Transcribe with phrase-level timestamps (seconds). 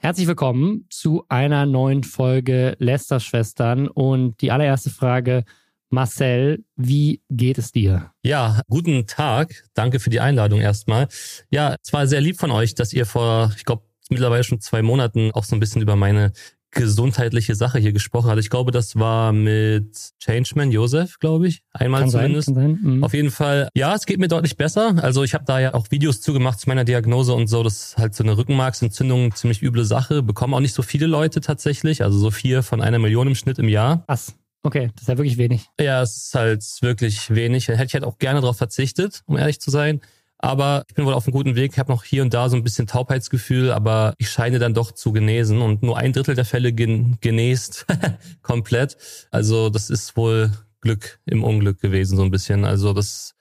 [0.00, 5.44] Herzlich willkommen zu einer neuen Folge Lester Schwestern und die allererste Frage,
[5.90, 8.12] Marcel, wie geht es dir?
[8.22, 9.64] Ja, guten Tag.
[9.74, 11.08] Danke für die Einladung erstmal.
[11.50, 14.82] Ja, es war sehr lieb von euch, dass ihr vor, ich glaube, mittlerweile schon zwei
[14.82, 16.32] Monaten auch so ein bisschen über meine
[16.70, 18.38] gesundheitliche Sache hier gesprochen hat.
[18.38, 21.62] Ich glaube, das war mit Changeman Josef, glaube ich.
[21.72, 22.46] Einmal Kann zumindest.
[22.46, 22.96] Sein, kann sein.
[22.96, 23.04] Mhm.
[23.04, 24.94] Auf jeden Fall, ja, es geht mir deutlich besser.
[25.02, 27.62] Also ich habe da ja auch Videos zugemacht zu meiner Diagnose und so.
[27.62, 30.22] Das ist halt so eine Rückenmarksentzündung, ziemlich üble Sache.
[30.22, 32.02] Bekommen auch nicht so viele Leute tatsächlich.
[32.02, 34.04] Also so vier von einer Million im Schnitt im Jahr.
[34.06, 34.34] Was?
[34.62, 35.68] Okay, das ist ja wirklich wenig.
[35.80, 37.68] Ja, es ist halt wirklich wenig.
[37.68, 40.00] Hätte ich halt auch gerne darauf verzichtet, um ehrlich zu sein.
[40.38, 41.78] Aber ich bin wohl auf einem guten Weg.
[41.78, 45.12] Habe noch hier und da so ein bisschen Taubheitsgefühl, aber ich scheine dann doch zu
[45.12, 47.86] genesen und nur ein Drittel der Fälle gen genäst
[48.42, 48.96] komplett.
[49.30, 52.64] Also das ist wohl Glück im Unglück gewesen so ein bisschen.
[52.64, 53.34] Also das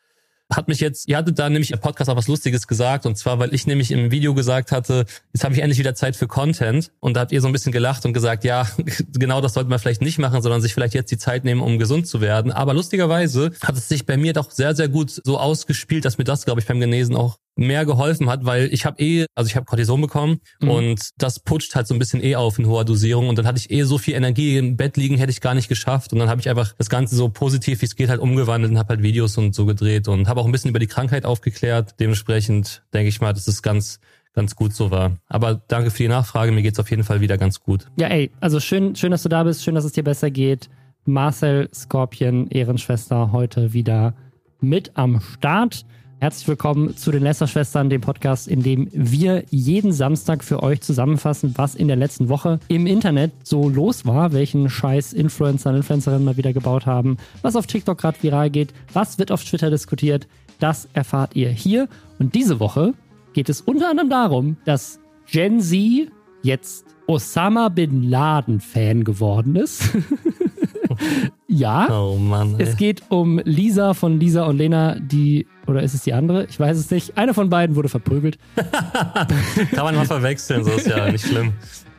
[0.49, 3.39] hat mich jetzt, ihr hattet da nämlich im Podcast auch was Lustiges gesagt und zwar,
[3.39, 6.91] weil ich nämlich im Video gesagt hatte, jetzt habe ich endlich wieder Zeit für Content
[6.99, 8.67] und da habt ihr so ein bisschen gelacht und gesagt, ja,
[9.13, 11.79] genau das sollte man vielleicht nicht machen, sondern sich vielleicht jetzt die Zeit nehmen, um
[11.79, 12.51] gesund zu werden.
[12.51, 16.23] Aber lustigerweise hat es sich bei mir doch sehr, sehr gut so ausgespielt, dass mir
[16.23, 19.55] das, glaube ich, beim Genesen auch mehr geholfen hat, weil ich habe eh, also ich
[19.55, 20.69] habe Cortison bekommen mhm.
[20.69, 23.59] und das putscht halt so ein bisschen eh auf in hoher Dosierung und dann hatte
[23.59, 26.29] ich eh so viel Energie im Bett liegen, hätte ich gar nicht geschafft und dann
[26.29, 29.03] habe ich einfach das Ganze so positiv wie es geht halt umgewandelt und habe halt
[29.03, 31.95] Videos und so gedreht und habe auch ein bisschen über die Krankheit aufgeklärt.
[31.99, 33.99] Dementsprechend denke ich mal, dass es ganz
[34.33, 35.17] ganz gut so war.
[35.27, 37.87] Aber danke für die Nachfrage, mir geht's auf jeden Fall wieder ganz gut.
[37.97, 40.69] Ja, ey, also schön, schön, dass du da bist, schön, dass es dir besser geht.
[41.05, 44.13] Marcel Scorpion, Ehrenschwester, heute wieder
[44.59, 45.85] mit am Start.
[46.19, 51.53] Herzlich willkommen zu den Lästerschwestern, dem Podcast, in dem wir jeden Samstag für euch zusammenfassen,
[51.57, 56.25] was in der letzten Woche im Internet so los war, welchen Scheiß Influencer und Influencerinnen
[56.25, 60.27] mal wieder gebaut haben, was auf TikTok gerade viral geht, was wird auf Twitter diskutiert.
[60.57, 61.87] Das erfahrt ihr hier.
[62.17, 62.95] Und diese Woche
[63.33, 69.83] geht es unter anderem darum, dass Gen Z jetzt Osama Bin Laden Fan geworden ist.
[71.47, 71.87] ja.
[71.89, 72.55] Oh Mann.
[72.57, 72.63] Ey.
[72.63, 76.45] Es geht um Lisa von Lisa und Lena, die, oder ist es die andere?
[76.45, 77.17] Ich weiß es nicht.
[77.17, 78.37] Eine von beiden wurde verprügelt.
[78.55, 81.53] Kann man mal verwechseln, so ist ja nicht schlimm.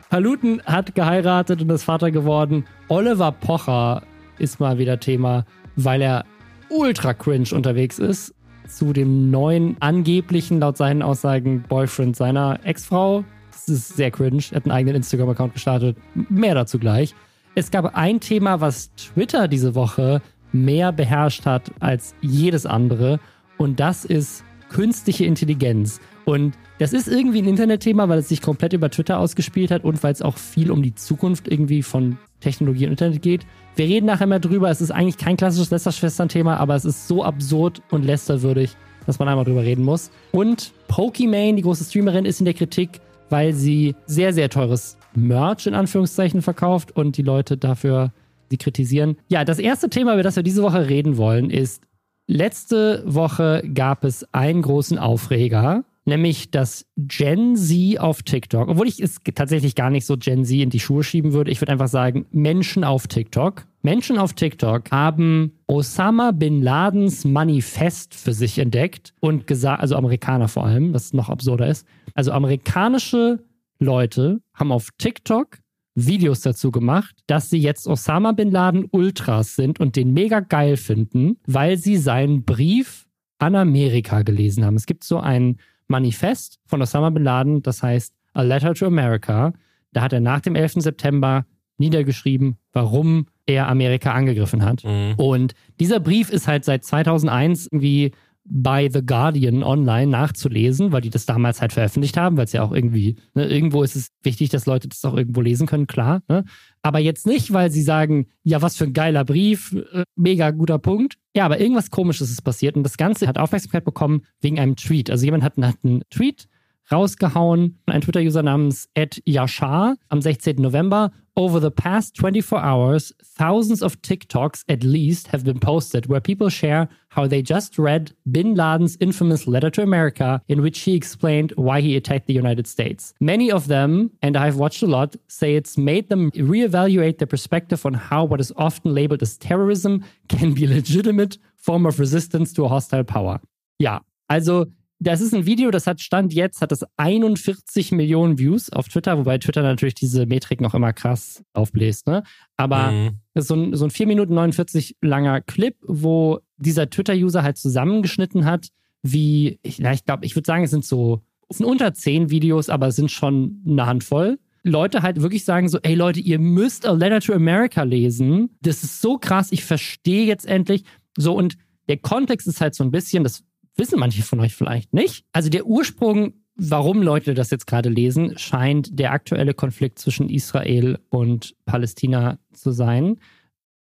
[0.09, 2.65] Paluten hat geheiratet und ist Vater geworden.
[2.87, 4.03] Oliver Pocher
[4.39, 5.45] ist mal wieder Thema,
[5.75, 6.25] weil er
[6.69, 8.33] ultra cringe unterwegs ist
[8.69, 13.25] zu dem neuen angeblichen, laut seinen Aussagen, Boyfriend seiner Ex-Frau.
[13.51, 14.43] Das ist sehr cringe.
[14.51, 15.97] Er hat einen eigenen Instagram-Account gestartet.
[16.13, 17.15] Mehr dazu gleich.
[17.59, 20.21] Es gab ein Thema, was Twitter diese Woche
[20.53, 23.19] mehr beherrscht hat als jedes andere.
[23.57, 25.99] Und das ist künstliche Intelligenz.
[26.23, 30.01] Und das ist irgendwie ein Internetthema, weil es sich komplett über Twitter ausgespielt hat und
[30.03, 33.45] weil es auch viel um die Zukunft irgendwie von Technologie und Internet geht.
[33.75, 34.69] Wir reden nachher mehr drüber.
[34.69, 39.27] Es ist eigentlich kein klassisches Lester-Schwestern-Thema, aber es ist so absurd und lästerwürdig, dass man
[39.27, 40.11] einmal drüber reden muss.
[40.31, 45.67] Und Pokimane, die große Streamerin, ist in der Kritik, weil sie sehr, sehr teures Merch
[45.67, 48.11] in Anführungszeichen verkauft und die Leute dafür
[48.49, 49.17] sie kritisieren.
[49.27, 51.83] Ja, das erste Thema, über das wir diese Woche reden wollen, ist,
[52.27, 58.69] letzte Woche gab es einen großen Aufreger, nämlich das Gen Z auf TikTok.
[58.69, 61.51] Obwohl ich es tatsächlich gar nicht so Gen Z in die Schuhe schieben würde.
[61.51, 63.65] Ich würde einfach sagen, Menschen auf TikTok.
[63.81, 70.49] Menschen auf TikTok haben Osama bin Ladens Manifest für sich entdeckt und gesagt, also Amerikaner
[70.49, 71.87] vor allem, was noch absurder ist.
[72.13, 73.39] Also amerikanische
[73.79, 75.57] Leute haben auf TikTok
[75.95, 80.77] Videos dazu gemacht, dass sie jetzt Osama bin Laden Ultras sind und den mega geil
[80.77, 83.07] finden, weil sie seinen Brief
[83.39, 84.75] an Amerika gelesen haben.
[84.75, 85.57] Es gibt so ein
[85.87, 89.53] Manifest von Osama bin Laden, das heißt A Letter to America.
[89.91, 90.75] Da hat er nach dem 11.
[90.77, 91.45] September
[91.77, 94.83] niedergeschrieben, warum er Amerika angegriffen hat.
[94.83, 95.15] Mhm.
[95.17, 98.11] Und dieser Brief ist halt seit 2001 irgendwie
[98.51, 102.63] bei The Guardian online nachzulesen, weil die das damals halt veröffentlicht haben, weil es ja
[102.63, 106.21] auch irgendwie, ne, irgendwo ist es wichtig, dass Leute das auch irgendwo lesen können, klar.
[106.27, 106.43] Ne?
[106.81, 110.79] Aber jetzt nicht, weil sie sagen, ja, was für ein geiler Brief, äh, mega guter
[110.79, 111.17] Punkt.
[111.35, 115.11] Ja, aber irgendwas komisches ist passiert und das Ganze hat Aufmerksamkeit bekommen wegen einem Tweet.
[115.11, 116.47] Also jemand hat, hat einen Tweet
[116.91, 120.55] rausgehauen, ein Twitter-User namens Ed Yashar am 16.
[120.55, 126.19] November Over the past 24 hours, thousands of TikToks at least have been posted where
[126.19, 130.95] people share how they just read Bin Laden's infamous letter to America in which he
[130.95, 133.13] explained why he attacked the United States.
[133.21, 137.85] Many of them, and I've watched a lot, say it's made them reevaluate their perspective
[137.85, 142.51] on how what is often labeled as terrorism can be a legitimate form of resistance
[142.51, 143.39] to a hostile power.
[143.79, 143.99] Yeah,
[144.29, 144.65] also
[144.99, 149.17] das ist ein Video, das hat Stand jetzt, hat das 41 Millionen Views auf Twitter,
[149.17, 152.23] wobei Twitter natürlich diese Metrik noch immer krass aufbläst, ne?
[152.57, 153.11] Aber mhm.
[153.33, 157.57] das ist so ein, so ein 4 Minuten 49 langer Clip, wo dieser Twitter-User halt
[157.57, 158.67] zusammengeschnitten hat,
[159.01, 162.69] wie, ich, ich glaube, ich würde sagen, es sind so, es sind unter 10 Videos,
[162.69, 166.85] aber es sind schon eine Handvoll, Leute halt wirklich sagen so, ey Leute, ihr müsst
[166.85, 168.49] A Letter to America lesen.
[168.61, 170.83] Das ist so krass, ich verstehe jetzt endlich.
[171.17, 171.57] So, und
[171.87, 173.43] der Kontext ist halt so ein bisschen, das
[173.75, 175.25] wissen manche von euch vielleicht nicht.
[175.31, 180.99] Also der Ursprung, warum Leute das jetzt gerade lesen, scheint der aktuelle Konflikt zwischen Israel
[181.09, 183.19] und Palästina zu sein.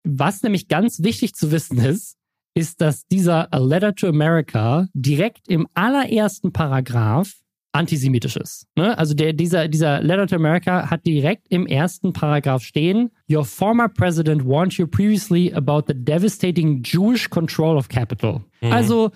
[0.04, 2.18] Was nämlich ganz wichtig zu wissen ist,
[2.54, 7.34] ist, dass dieser A Letter to America direkt im allerersten Paragraph
[7.76, 8.68] antisemitisch ist.
[8.76, 8.98] Ne?
[8.98, 13.90] Also der, dieser, dieser Letter to America hat direkt im ersten Paragraph stehen, Your former
[13.90, 18.46] president warned you previously about the devastating Jewish control of capital.
[18.62, 18.72] Mhm.
[18.72, 19.12] Also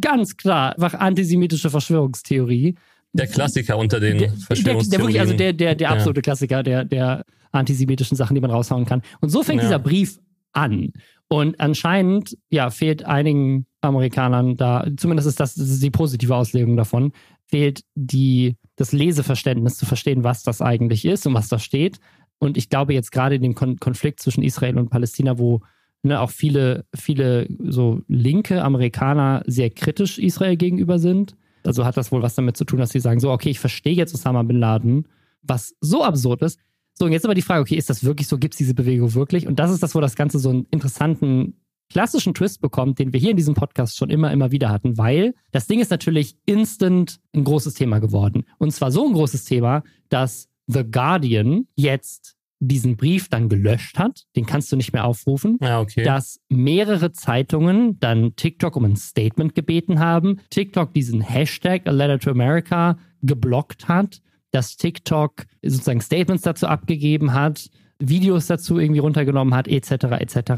[0.00, 2.76] ganz klar, einfach antisemitische Verschwörungstheorie.
[3.12, 4.90] Der Klassiker unter den der, Verschwörungstheorien.
[4.90, 6.22] Der, der, wirklich, also der, der, der absolute ja.
[6.22, 9.02] Klassiker der, der antisemitischen Sachen, die man raushauen kann.
[9.20, 9.68] Und so fängt ja.
[9.68, 10.18] dieser Brief
[10.52, 10.92] an.
[11.28, 16.76] Und anscheinend, ja, fehlt einigen Amerikanern da, zumindest ist das, das ist die positive Auslegung
[16.76, 17.12] davon,
[17.46, 21.98] fehlt die, das Leseverständnis zu verstehen, was das eigentlich ist und was da steht.
[22.38, 25.60] Und ich glaube jetzt gerade in dem Kon Konflikt zwischen Israel und Palästina, wo
[26.02, 31.36] ne, auch viele, viele so linke Amerikaner sehr kritisch Israel gegenüber sind.
[31.64, 33.94] Also hat das wohl was damit zu tun, dass sie sagen, so, okay, ich verstehe
[33.94, 35.06] jetzt Osama Bin Laden,
[35.42, 36.58] was so absurd ist.
[36.94, 38.38] So, und jetzt aber die Frage, okay, ist das wirklich so?
[38.38, 39.46] Gibt es diese Bewegung wirklich?
[39.46, 41.54] Und das ist das, wo das Ganze so einen interessanten
[41.90, 45.34] klassischen Twist bekommt, den wir hier in diesem Podcast schon immer, immer wieder hatten, weil
[45.50, 48.44] das Ding ist natürlich instant ein großes Thema geworden.
[48.58, 54.26] Und zwar so ein großes Thema, dass The Guardian jetzt diesen Brief dann gelöscht hat,
[54.36, 56.04] den kannst du nicht mehr aufrufen, ja, okay.
[56.04, 62.18] dass mehrere Zeitungen dann TikTok um ein Statement gebeten haben, TikTok diesen Hashtag A Letter
[62.18, 64.20] to America geblockt hat,
[64.50, 70.52] dass TikTok sozusagen Statements dazu abgegeben hat, Videos dazu irgendwie runtergenommen hat, etc., etc.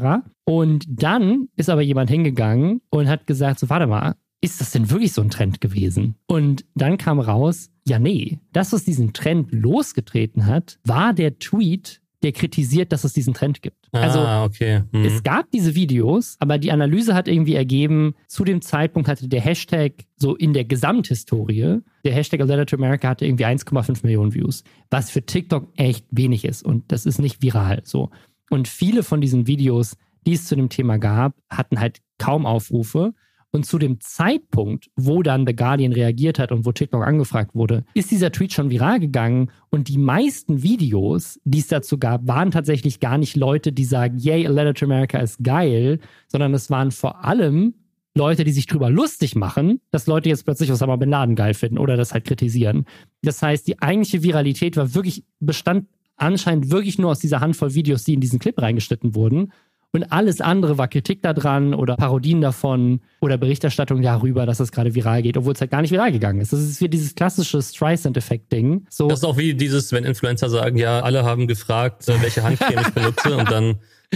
[0.45, 4.89] Und dann ist aber jemand hingegangen und hat gesagt, so warte mal, ist das denn
[4.89, 6.15] wirklich so ein Trend gewesen?
[6.27, 12.01] Und dann kam raus, ja nee, das, was diesen Trend losgetreten hat, war der Tweet
[12.23, 13.89] der kritisiert, dass es diesen Trend gibt.
[13.91, 14.83] Ah, also okay.
[14.93, 15.03] Mhm.
[15.03, 19.41] es gab diese Videos, aber die Analyse hat irgendwie ergeben, zu dem Zeitpunkt hatte der
[19.41, 24.33] Hashtag so in der Gesamthistorie, der Hashtag A Letter to America hatte irgendwie 1,5 Millionen
[24.33, 28.09] Views, was für TikTok echt wenig ist und das ist nicht viral so.
[28.49, 33.13] Und viele von diesen Videos, die es zu dem Thema gab, hatten halt kaum Aufrufe
[33.53, 37.85] und zu dem Zeitpunkt, wo dann The Guardian reagiert hat und wo TikTok angefragt wurde,
[37.93, 39.51] ist dieser Tweet schon viral gegangen.
[39.69, 44.17] Und die meisten Videos, die es dazu gab, waren tatsächlich gar nicht Leute, die sagen,
[44.17, 47.75] yay, A Letter to America ist geil, sondern es waren vor allem
[48.15, 51.77] Leute, die sich drüber lustig machen, dass Leute jetzt plötzlich Osama Bin Laden geil finden
[51.77, 52.85] oder das halt kritisieren.
[53.21, 58.03] Das heißt, die eigentliche Viralität war wirklich, bestand anscheinend wirklich nur aus dieser Handvoll Videos,
[58.03, 59.51] die in diesen Clip reingeschnitten wurden.
[59.95, 64.95] Und alles andere war Kritik daran oder Parodien davon oder Berichterstattung darüber, dass es gerade
[64.95, 66.51] viral geht, obwohl es halt gar nicht viral gegangen ist.
[66.51, 68.87] Das ist wie dieses klassische Streisand-Effekt-Ding.
[68.89, 69.07] So.
[69.07, 72.81] Das ist auch wie dieses, wenn Influencer sagen, ja, alle haben gefragt, äh, welche Handcreme
[72.81, 73.75] ich benutze und dann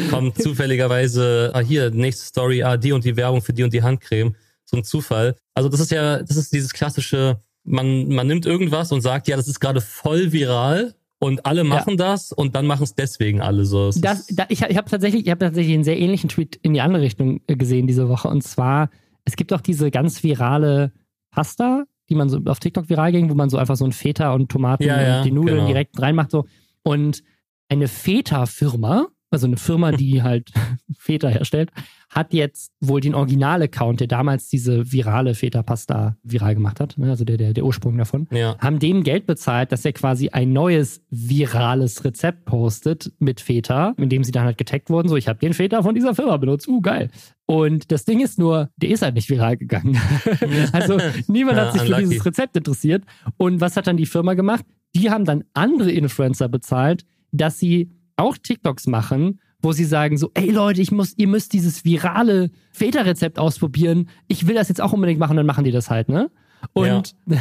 [0.10, 3.84] kommt zufälligerweise, ah, hier, nächste Story, ah, die und die Werbung für die und die
[3.84, 4.36] Handcreme.
[4.66, 5.36] So ein Zufall.
[5.54, 9.38] Also das ist ja, das ist dieses klassische, man, man nimmt irgendwas und sagt, ja,
[9.38, 11.96] das ist gerade voll viral und alle machen ja.
[11.96, 13.92] das und dann machen es deswegen alle so.
[13.92, 16.81] Das, da, ich ich habe tatsächlich, ich hab tatsächlich einen sehr ähnlichen Tweet in die
[16.81, 18.28] andere Richtung äh, gesehen diese Woche.
[18.28, 18.90] Und zwar,
[19.25, 20.92] es gibt auch diese ganz virale
[21.31, 24.34] Pasta, die man so auf TikTok viral ging, wo man so einfach so ein Feta
[24.34, 25.68] und Tomaten ja, ja, und die Nudeln genau.
[25.68, 26.31] direkt reinmacht.
[26.31, 26.46] So.
[26.84, 27.24] Und
[27.69, 30.52] eine Feta-Firma, also eine Firma, die halt
[30.98, 31.72] Feta herstellt,
[32.10, 37.26] hat jetzt wohl den Original-Account, der damals diese virale Feta-Pasta viral gemacht hat, ne, also
[37.26, 38.57] der, der, der Ursprung davon, ja.
[38.60, 44.10] haben dem Geld bezahlt, dass er quasi ein neues virales Rezept postet mit Feta, in
[44.10, 46.68] dem sie dann halt getaggt wurden, so ich habe den Feta von dieser Firma benutzt,
[46.68, 47.10] uh, geil.
[47.46, 49.98] Und das Ding ist nur, der ist halt nicht viral gegangen.
[50.74, 53.04] also niemand hat sich für dieses Rezept interessiert.
[53.38, 54.66] Und was hat dann die Firma gemacht?
[54.96, 60.31] Die haben dann andere Influencer bezahlt, dass sie auch TikToks machen, wo sie sagen so,
[60.33, 64.09] ey Leute, ich muss, ihr müsst dieses virale Feta-Rezept ausprobieren.
[64.28, 66.30] Ich will das jetzt auch unbedingt machen, dann machen die das halt, ne?
[66.74, 67.38] Und ja.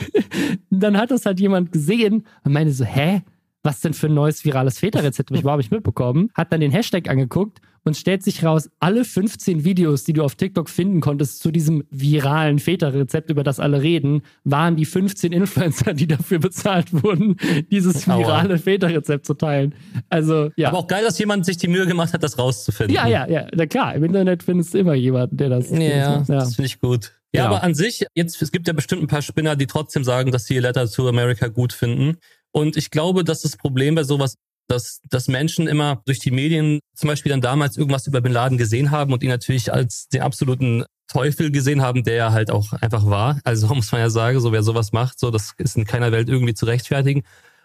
[0.70, 3.22] dann hat das halt jemand gesehen und meinte so, hä?
[3.64, 6.30] Was denn für ein neues virales Feta-Rezept habe ich überhaupt nicht mitbekommen?
[6.34, 10.34] Hat dann den Hashtag angeguckt und stellt sich raus, alle 15 Videos, die du auf
[10.34, 15.94] TikTok finden konntest zu diesem viralen Feta-Rezept, über das alle reden, waren die 15 Influencer,
[15.94, 17.36] die dafür bezahlt wurden,
[17.70, 19.74] dieses virale Feta-Rezept zu teilen.
[20.08, 20.68] Also, ja.
[20.68, 22.94] Aber auch geil, dass jemand sich die Mühe gemacht hat, das rauszufinden.
[22.94, 23.46] Ja, ja, ja.
[23.54, 25.70] Na klar, im Internet findest du immer jemanden, der das.
[25.70, 26.34] Ja, das, ja.
[26.36, 27.12] das finde ich gut.
[27.34, 27.56] Ja, genau.
[27.56, 30.44] aber an sich, jetzt, es gibt ja bestimmt ein paar Spinner, die trotzdem sagen, dass
[30.44, 32.18] sie Letter to America gut finden.
[32.50, 34.36] Und ich glaube, dass das Problem bei sowas
[34.68, 38.58] dass, dass Menschen immer durch die Medien zum Beispiel dann damals irgendwas über Bin Laden
[38.58, 43.06] gesehen haben und ihn natürlich als den absoluten Teufel gesehen haben, der halt auch einfach
[43.06, 43.40] war.
[43.44, 46.28] Also muss man ja sagen, so wer sowas macht, so das ist in keiner Welt
[46.28, 47.22] irgendwie zu rechtfertigen.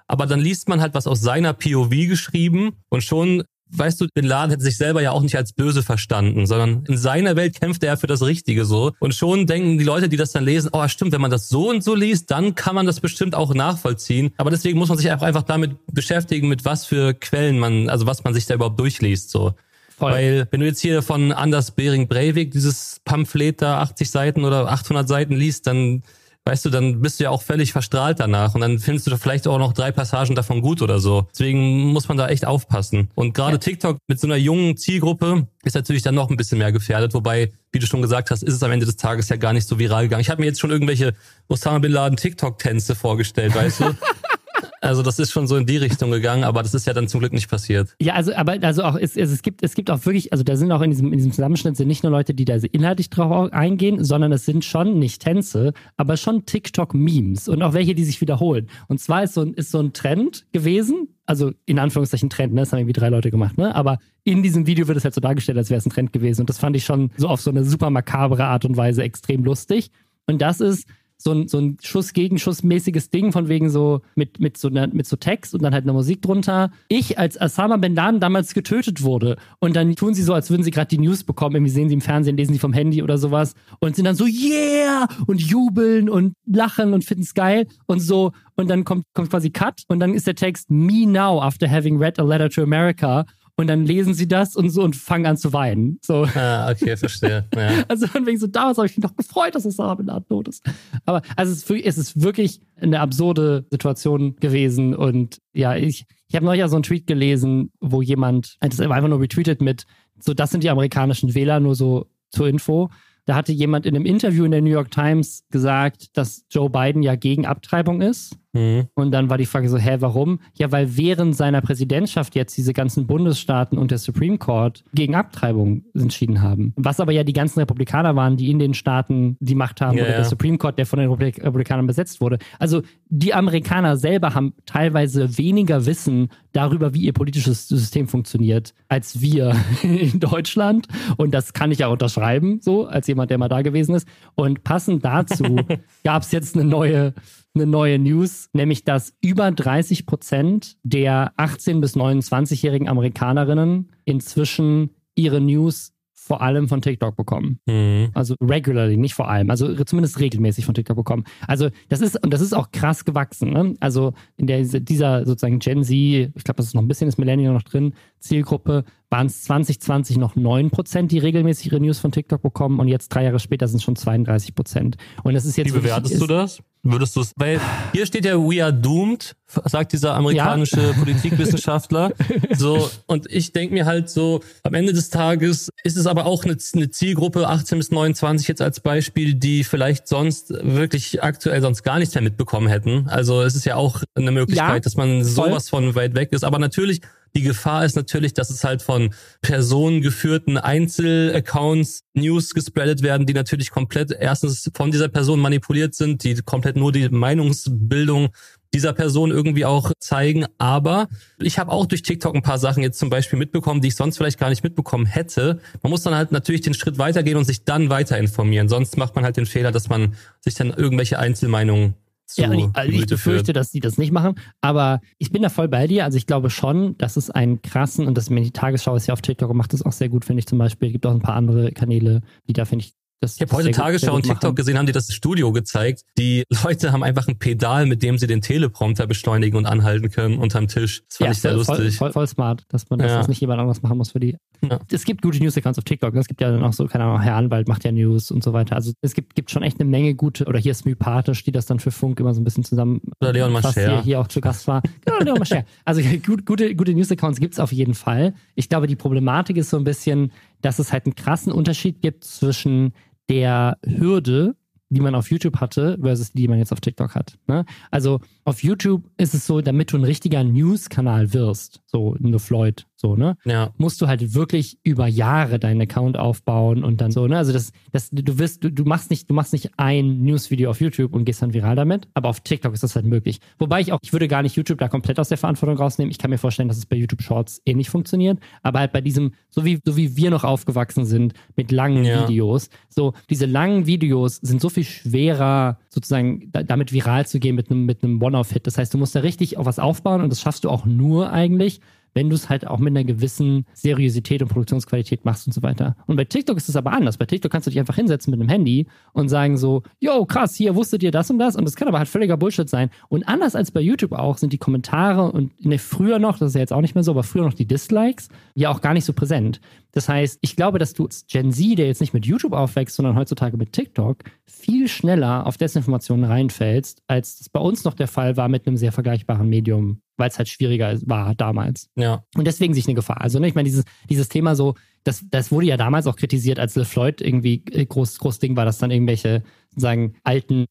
[0.08, 4.26] aber dann liest man halt was aus seiner POV geschrieben und schon weißt du, Bin
[4.26, 7.84] Laden hätte sich selber ja auch nicht als böse verstanden, sondern in seiner Welt kämpft
[7.84, 8.94] er für das Richtige so.
[9.00, 11.70] Und schon denken die Leute, die das dann lesen, oh stimmt, wenn man das so
[11.70, 14.32] und so liest, dann kann man das bestimmt auch nachvollziehen.
[14.38, 18.24] Aber deswegen muss man sich einfach damit beschäftigen, mit was für Quellen man, also was
[18.24, 19.54] man sich da überhaupt durchliest so.
[19.98, 20.12] Voll.
[20.12, 24.72] Weil wenn du jetzt hier von Anders Bering Breivik dieses Pamphlet da 80 Seiten oder
[24.72, 26.04] 800 Seiten liest, dann
[26.48, 29.48] weißt du, dann bist du ja auch völlig verstrahlt danach und dann findest du vielleicht
[29.48, 31.28] auch noch drei Passagen davon gut oder so.
[31.34, 33.10] Deswegen muss man da echt aufpassen.
[33.16, 33.58] Und gerade ja.
[33.58, 37.52] TikTok mit so einer jungen Zielgruppe ist natürlich dann noch ein bisschen mehr gefährdet, wobei,
[37.74, 39.78] wie du schon gesagt hast, ist es am Ende des Tages ja gar nicht so
[39.78, 40.22] viral gegangen.
[40.22, 41.14] Ich habe mir jetzt schon irgendwelche
[41.50, 43.86] Osama Bin Laden TikTok-Tänze vorgestellt, weißt du?
[44.82, 47.20] Also das ist schon so in die Richtung gegangen, aber das ist ja dann zum
[47.20, 47.96] Glück nicht passiert.
[48.02, 50.72] Ja, also aber also auch es, es gibt es gibt auch wirklich, also da sind
[50.72, 54.04] auch in diesem in diesem Zusammenschnitt sind nicht nur Leute, die da inhaltlich drauf eingehen,
[54.04, 58.22] sondern es sind schon nicht Tänze, aber schon TikTok Memes und auch welche, die sich
[58.22, 58.70] wiederholen.
[58.88, 62.62] Und zwar ist so ein ist so ein Trend gewesen, also in Anführungszeichen Trend, ne?
[62.62, 63.76] Das haben irgendwie drei Leute gemacht, ne?
[63.76, 66.42] Aber in diesem Video wird es halt so dargestellt, als wäre es ein Trend gewesen.
[66.42, 69.44] Und das fand ich schon so auf so eine super makabre Art und Weise extrem
[69.44, 69.92] lustig.
[70.26, 74.68] Und das ist so ein, so ein Schuss-Gegenschuss-mäßiges Ding von wegen so mit, mit, so
[74.68, 76.72] einer, mit so Text und dann halt eine Musik drunter.
[76.88, 80.64] Ich als Osama Ben Laden damals getötet wurde und dann tun sie so, als würden
[80.64, 81.56] sie gerade die News bekommen.
[81.56, 84.26] Irgendwie sehen sie im Fernsehen, lesen sie vom Handy oder sowas und sind dann so
[84.26, 88.32] yeah und jubeln und lachen und finden es geil und so.
[88.56, 91.98] Und dann kommt, kommt quasi Cut und dann ist der Text Me now after having
[91.98, 93.26] read a letter to America
[93.60, 96.00] und dann lesen sie das und so und fangen an zu weinen.
[96.04, 96.28] So.
[96.36, 97.46] Ah, okay, verstehe.
[97.56, 97.84] Ja.
[97.88, 100.64] Also von wegen so, damals habe ich mich noch gefreut, dass es Sabinat tot ist.
[101.06, 104.96] Aber also es ist, wirklich, es ist wirklich eine absurde Situation gewesen.
[104.96, 109.08] Und ja, ich, ich habe neulich ja so einen Tweet gelesen, wo jemand das einfach
[109.08, 109.86] nur retweetet mit,
[110.20, 112.90] so das sind die amerikanischen Wähler, nur so zur Info.
[113.26, 117.02] Da hatte jemand in einem Interview in der New York Times gesagt, dass Joe Biden
[117.02, 118.38] ja gegen Abtreibung ist.
[118.58, 118.88] Mhm.
[118.96, 120.40] Und dann war die Frage so, hä, warum?
[120.56, 125.84] Ja, weil während seiner Präsidentschaft jetzt diese ganzen Bundesstaaten und der Supreme Court gegen Abtreibung
[125.94, 126.74] entschieden haben.
[126.76, 130.04] Was aber ja die ganzen Republikaner waren, die in den Staaten die Macht haben, ja,
[130.04, 130.18] oder ja.
[130.18, 132.40] der Supreme Court, der von den Republikanern besetzt wurde.
[132.60, 139.22] Also die Amerikaner selber haben teilweise weniger Wissen darüber, wie ihr politisches System funktioniert, als
[139.22, 140.88] wir in Deutschland.
[141.18, 144.08] Und das kann ich ja unterschreiben, so als jemand, der mal da gewesen ist.
[144.36, 145.58] Und passend dazu
[146.04, 147.14] gab es jetzt eine neue,
[147.58, 155.42] eine neue News, nämlich dass über 30 Prozent der 18- bis 29-jährigen Amerikanerinnen inzwischen ihre
[155.42, 155.94] News
[156.28, 157.60] vor allem von TikTok bekommen.
[157.66, 158.10] Mhm.
[158.14, 161.24] Also regularly, nicht vor allem, also zumindest regelmäßig von TikTok bekommen.
[161.48, 163.52] Also das ist, und das ist auch krass gewachsen.
[163.54, 163.76] Ne?
[163.80, 167.18] Also in der, dieser sozusagen Gen Z, ich glaube, das ist noch ein bisschen das
[167.18, 172.42] Millennial noch drin, Zielgruppe, waren es 2020 noch 9%, die regelmäßig ihre News von TikTok
[172.42, 174.96] bekommen und jetzt drei Jahre später sind es schon 32%.
[175.24, 175.74] Und das ist jetzt.
[175.74, 176.62] Wie bewertest wirklich, du das?
[176.90, 177.60] Würdest du es, weil
[177.92, 180.94] hier steht ja We are doomed, sagt dieser amerikanische ja.
[180.94, 182.12] Politikwissenschaftler.
[182.58, 186.44] So, und ich denke mir halt so, am Ende des Tages ist es aber auch
[186.44, 191.84] eine, eine, Zielgruppe 18 bis 29 jetzt als Beispiel, die vielleicht sonst wirklich aktuell sonst
[191.84, 193.08] gar nichts mehr mitbekommen hätten.
[193.10, 195.84] Also es ist ja auch eine Möglichkeit, ja, dass man sowas voll.
[195.84, 196.44] von weit weg ist.
[196.44, 197.02] Aber natürlich
[197.36, 203.72] die Gefahr ist natürlich, dass es halt von personengeführten Einzelaccounts News gespreadet werden, die natürlich
[203.72, 208.30] komplett erstens von dieser Person manipuliert sind, die komplett nur die Meinungsbildung
[208.74, 210.46] dieser Person irgendwie auch zeigen.
[210.58, 211.08] Aber
[211.40, 214.18] ich habe auch durch TikTok ein paar Sachen jetzt zum Beispiel mitbekommen, die ich sonst
[214.18, 215.60] vielleicht gar nicht mitbekommen hätte.
[215.84, 218.70] Man muss dann halt natürlich den Schritt weitergehen und sich dann weiter informieren.
[218.70, 221.96] Sonst macht man halt den Fehler, dass man sich dann irgendwelche Einzelmeinungen
[222.28, 224.36] zu ja, ich, also ich befürchte, dass die das nicht machen.
[224.62, 226.04] Aber ich bin da voll bei dir.
[226.04, 229.22] Also ich glaube schon, dass es einen krassen, und das die Tagesschau ist ja auf
[229.22, 230.90] TikTok und macht das auch sehr gut, finde ich zum Beispiel.
[230.90, 233.72] Es gibt auch ein paar andere Kanäle, die da, finde ich, das ich habe heute
[233.72, 234.56] Tagesschau und TikTok machen.
[234.56, 236.04] gesehen, haben die das Studio gezeigt.
[236.18, 240.38] Die Leute haben einfach ein Pedal, mit dem sie den Teleprompter beschleunigen und anhalten können
[240.38, 241.04] unterm Tisch.
[241.08, 241.98] Das fand ja, ich sehr voll, lustig.
[241.98, 243.08] Voll, voll, smart, dass man ja.
[243.08, 244.38] das nicht jemand anderes machen muss für die.
[244.62, 244.80] Ja.
[244.92, 246.16] Es gibt gute News-Accounts auf TikTok.
[246.16, 248.54] Es gibt ja dann auch so, keine Ahnung, Herr Anwalt macht ja News und so
[248.54, 248.76] weiter.
[248.76, 251.66] Also es gibt, gibt schon echt eine Menge gute, oder hier ist Mypathisch, die das
[251.66, 253.72] dann für Funk immer so ein bisschen zusammen oder Leon Mascher.
[253.72, 254.82] Hier, hier auch zu Gast war.
[255.06, 255.66] genau, Leon Mascher.
[255.86, 258.34] Also gut, gute, gute News-Accounts gibt es auf jeden Fall.
[258.56, 260.32] Ich glaube, die Problematik ist so ein bisschen,
[260.62, 262.94] dass es halt einen krassen Unterschied gibt zwischen
[263.30, 264.56] der Hürde,
[264.90, 267.38] die man auf YouTube hatte, versus die, die man jetzt auf TikTok hat.
[267.48, 267.66] Ne?
[267.92, 272.88] Also auf YouTube ist es so, damit du ein richtiger News-Kanal wirst, so eine Floyd
[273.00, 273.38] so, ne?
[273.46, 273.72] Ja.
[273.78, 277.38] Musst du halt wirklich über Jahre deinen Account aufbauen und dann so, ne?
[277.38, 280.82] Also das, das, du wirst, du, du machst nicht, du machst nicht ein Newsvideo auf
[280.82, 283.40] YouTube und gehst dann viral damit, aber auf TikTok ist das halt möglich.
[283.60, 286.10] Wobei ich auch, ich würde gar nicht YouTube da komplett aus der Verantwortung rausnehmen.
[286.10, 289.34] Ich kann mir vorstellen, dass es bei YouTube Shorts ähnlich funktioniert, aber halt bei diesem,
[289.50, 292.28] so wie, so wie wir noch aufgewachsen sind mit langen Ja.
[292.28, 297.56] Videos, so diese langen Videos sind so viel schwerer sozusagen da, damit viral zu gehen
[297.56, 298.66] mit einem mit einem One-Off-Hit.
[298.66, 301.32] Das heißt, du musst da richtig auf was aufbauen und das schaffst du auch nur
[301.32, 301.80] eigentlich,
[302.18, 305.96] wenn du es halt auch mit einer gewissen Seriosität und Produktionsqualität machst und so weiter.
[306.08, 307.16] Und bei TikTok ist es aber anders.
[307.16, 310.56] Bei TikTok kannst du dich einfach hinsetzen mit einem Handy und sagen so, yo, krass,
[310.56, 312.90] hier wusstet ihr das und das und das kann aber halt völliger Bullshit sein.
[313.08, 316.56] Und anders als bei YouTube auch sind die Kommentare und ne, früher noch, das ist
[316.56, 319.06] ja jetzt auch nicht mehr so, aber früher noch die Dislikes, ja auch gar nicht
[319.06, 319.62] so präsent.
[319.98, 322.96] Das heißt, ich glaube, dass du als Gen Z, der jetzt nicht mit YouTube aufwächst,
[322.96, 328.08] sondern heutzutage mit TikTok, viel schneller auf Desinformationen reinfällst, als das bei uns noch der
[328.08, 331.90] Fall war mit einem sehr vergleichbaren Medium, weil es halt schwieriger war damals.
[331.96, 332.24] Ja.
[332.36, 333.22] Und deswegen sich eine Gefahr.
[333.22, 336.60] Also, ne, ich meine, dieses, dieses Thema so, das, das wurde ja damals auch kritisiert,
[336.60, 339.42] als LeFloid irgendwie äh, groß, groß Ding war, dass dann irgendwelche,
[339.76, 340.68] sagen, alten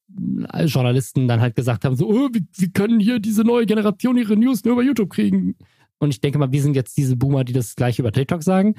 [0.52, 4.36] äh, Journalisten dann halt gesagt haben, so, oh, wie können hier diese neue Generation ihre
[4.36, 5.56] News nur über YouTube kriegen?
[5.98, 8.76] Und ich denke mal, wir sind jetzt diese Boomer, die das gleiche über TikTok sagen.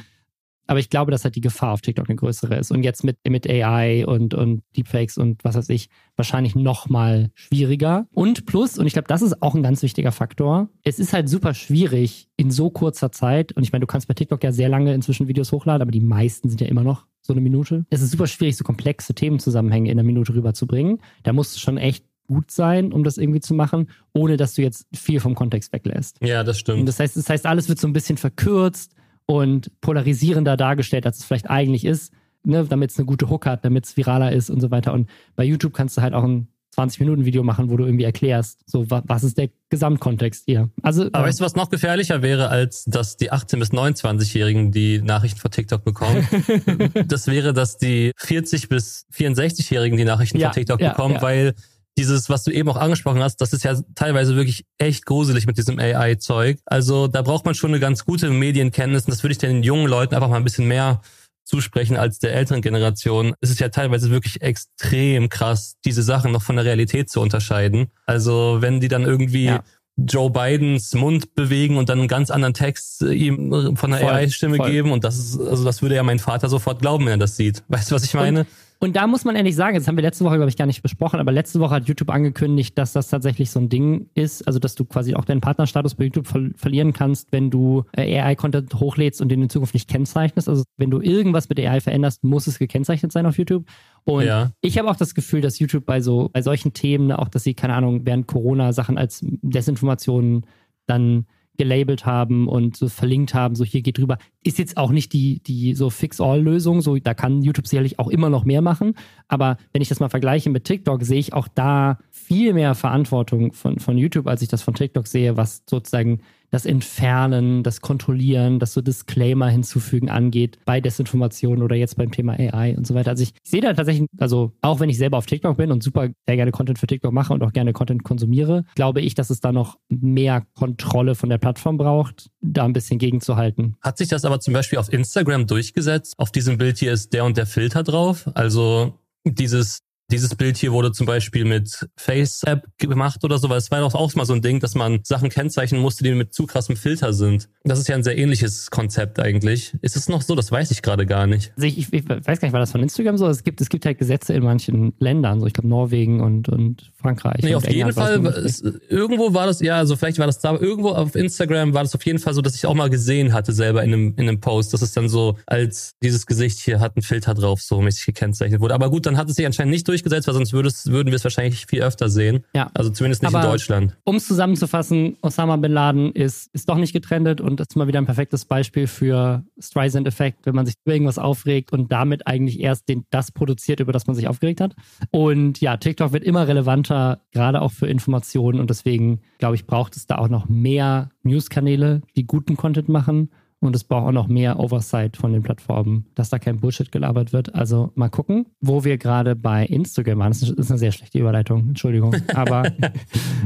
[0.68, 2.72] Aber ich glaube, dass halt die Gefahr auf TikTok eine größere ist.
[2.72, 7.32] Und jetzt mit, mit AI und, und Deepfakes und was weiß ich, wahrscheinlich noch mal
[7.36, 8.08] schwieriger.
[8.14, 11.30] Und plus, und ich glaube, das ist auch ein ganz wichtiger Faktor, es ist halt
[11.30, 14.70] super schwierig in so kurzer Zeit, und ich meine, du kannst bei TikTok ja sehr
[14.70, 17.86] lange inzwischen Videos hochladen, aber die meisten sind ja immer noch so eine Minute.
[17.90, 21.00] Es ist super schwierig, so komplexe Themenzusammenhänge in einer Minute rüberzubringen.
[21.24, 24.62] Da musst du schon echt gut sein, um das irgendwie zu machen, ohne dass du
[24.62, 26.18] jetzt viel vom Kontext weglässt.
[26.22, 26.88] Ja, das Und stimmt.
[26.88, 28.94] das heißt, das heißt, alles wird so ein bisschen verkürzt
[29.28, 32.12] und polarisierender dargestellt, als es vielleicht eigentlich ist,
[32.44, 34.94] ne, damit es eine gute Hook hat, damit es viraler ist und so weiter.
[34.94, 38.90] Und bei YouTube kannst du halt auch ein 20-Minuten-Video machen, wo du irgendwie erklärst, so
[38.90, 40.70] wa was ist der Gesamtkontext hier.
[40.84, 44.72] Also Aber äh, weißt du, was noch gefährlicher wäre, als dass die 18- bis 29-Jährigen
[44.72, 46.28] die Nachrichten von TikTok bekommen?
[47.08, 51.22] das wäre, dass die 40- bis 64-Jährigen die Nachrichten Ja, von TikTok ja, bekommen, ja.
[51.22, 51.56] weil
[51.98, 55.58] dieses, was du eben auch angesprochen hast, das ist ja teilweise wirklich echt gruselig mit
[55.58, 56.60] diesem AI-Zeug.
[56.66, 59.88] Also da braucht man schon eine ganz gute Medienkenntnis und das würde ich den jungen
[59.88, 61.02] Leuten einfach mal ein bisschen mehr
[61.44, 63.34] zusprechen als der älteren Generation.
[63.40, 67.88] Es ist ja teilweise wirklich extrem krass, diese Sachen noch von der Realität zu unterscheiden.
[68.06, 69.64] Also wenn die dann irgendwie Ja.
[70.00, 74.08] Joe Bidens Mund bewegen und dann einen ganz anderen Text äh, ihm äh, von der
[74.08, 77.18] AI-Stimme geben und das ist, also das würde ja mein Vater sofort glauben, wenn er
[77.18, 77.64] das sieht.
[77.68, 78.42] Weißt du, was ich meine?
[78.42, 78.48] Und
[78.80, 81.20] da muss man ehrlich sagen, das haben wir letzte Woche, glaube ich, gar nicht besprochen,
[81.20, 84.76] aber letzte Woche hat YouTube angekündigt, dass das tatsächlich so ein Ding ist, also dass
[84.76, 89.20] du quasi auch deinen Partnerstatus bei YouTube ver verlieren kannst, wenn du äh, AI-Content hochlädst
[89.22, 90.48] und den in Zukunft nicht kennzeichnest.
[90.48, 93.66] Also wenn du irgendwas mit AI veränderst, muss es gekennzeichnet sein auf YouTube.
[94.04, 94.52] Und Ja.
[94.62, 97.56] ich habe auch das Gefühl, dass YouTube bei so, bei solchen Themen, auch dass sie,
[97.56, 100.46] keine Ahnung, während Corona Sachen als Desinformationen
[100.86, 101.26] dann
[101.58, 105.42] gelabelt haben und so verlinkt haben, so hier geht drüber, ist jetzt auch nicht die,
[105.44, 108.94] die so Fix-All-Lösung, so da kann YouTube sicherlich auch immer noch mehr machen,
[109.28, 113.54] aber wenn ich das mal vergleiche mit TikTok, sehe ich auch da viel mehr Verantwortung
[113.54, 118.60] von, von YouTube, als ich das von TikTok sehe, was sozusagen das Entfernen, das Kontrollieren,
[118.60, 123.12] das so Disclaimer hinzufügen angeht bei Desinformation oder jetzt beim Thema AI und so weiter.
[123.12, 126.10] Also ich, sehe da tatsächlich, also auch wenn ich selber auf TikTok bin und super
[126.26, 129.40] sehr gerne Content für TikTok mache und auch gerne Content konsumiere, glaube ich, dass es
[129.40, 133.76] da noch mehr Kontrolle von der Plattform braucht, da ein bisschen gegenzuhalten.
[133.82, 136.14] Hat sich das aber zum Beispiel auf Instagram durchgesetzt?
[136.18, 138.30] Auf diesem Bild hier ist der und der Filter drauf.
[138.34, 139.80] Also dieses
[140.12, 143.96] dieses Bild hier wurde zum Beispiel mit Face-App gemacht oder so, weil es war doch
[143.96, 147.14] auch mal so ein Ding, dass man Sachen kennzeichnen musste, die mit zu krassem Filter
[147.14, 147.50] sind.
[147.64, 149.76] Das ist ja ein sehr ähnliches Konzept eigentlich.
[149.82, 150.36] Ist es noch so?
[150.36, 151.52] Das weiß ich gerade gar nicht.
[151.56, 153.28] Also ich, ich, ich weiß gar nicht, war das von Instagram so?
[153.28, 156.92] Es gibt, es gibt halt Gesetze in manchen Ländern, so ich glaube Norwegen und, und
[156.96, 157.44] Frankreich.
[157.44, 160.28] Nee, und auf jeden England das Fall, es, irgendwo war das, ja, also vielleicht war
[160.28, 162.90] das da, irgendwo auf Instagram war das auf jeden Fall so, dass ich auch mal
[162.90, 166.60] gesehen hatte selber in einem, in einem Post, dass es dann so als dieses Gesicht
[166.60, 168.74] hier hat ein Filter drauf, so mäßig gekennzeichnet wurde.
[168.74, 170.54] Aber gut, dann hat es sich anscheinend nicht durchgesetzt, weil sonst
[170.88, 172.44] würden wir es wahrscheinlich viel öfter sehen.
[172.54, 172.70] Ja.
[172.74, 173.98] Also zumindest nicht Aber- in Deutschland.
[174.04, 177.88] Um es zusammenzufassen, Osama Bin Laden ist, ist doch nicht getrennt und das ist mal
[177.88, 182.60] wieder ein perfektes Beispiel für Streisand-Effekt, wenn man sich über irgendwas aufregt und damit eigentlich
[182.60, 184.76] erst den, das produziert, über das man sich aufgeregt hat.
[185.12, 189.96] Und ja, TikTok wird immer relevanter, gerade auch für Informationen und deswegen, glaube ich, braucht
[189.96, 193.30] es da auch noch mehr News-Kanäle, die guten Content machen.
[193.60, 197.34] Und es braucht auch noch mehr Oversight von den Plattformen, dass da kein Bullshit gelabert
[197.34, 197.56] wird.
[197.56, 200.32] Also mal gucken, wo wir gerade bei Instagram waren.
[200.32, 202.16] Das ist eine sehr schlechte Überleitung, Entschuldigung.
[202.36, 202.72] Aber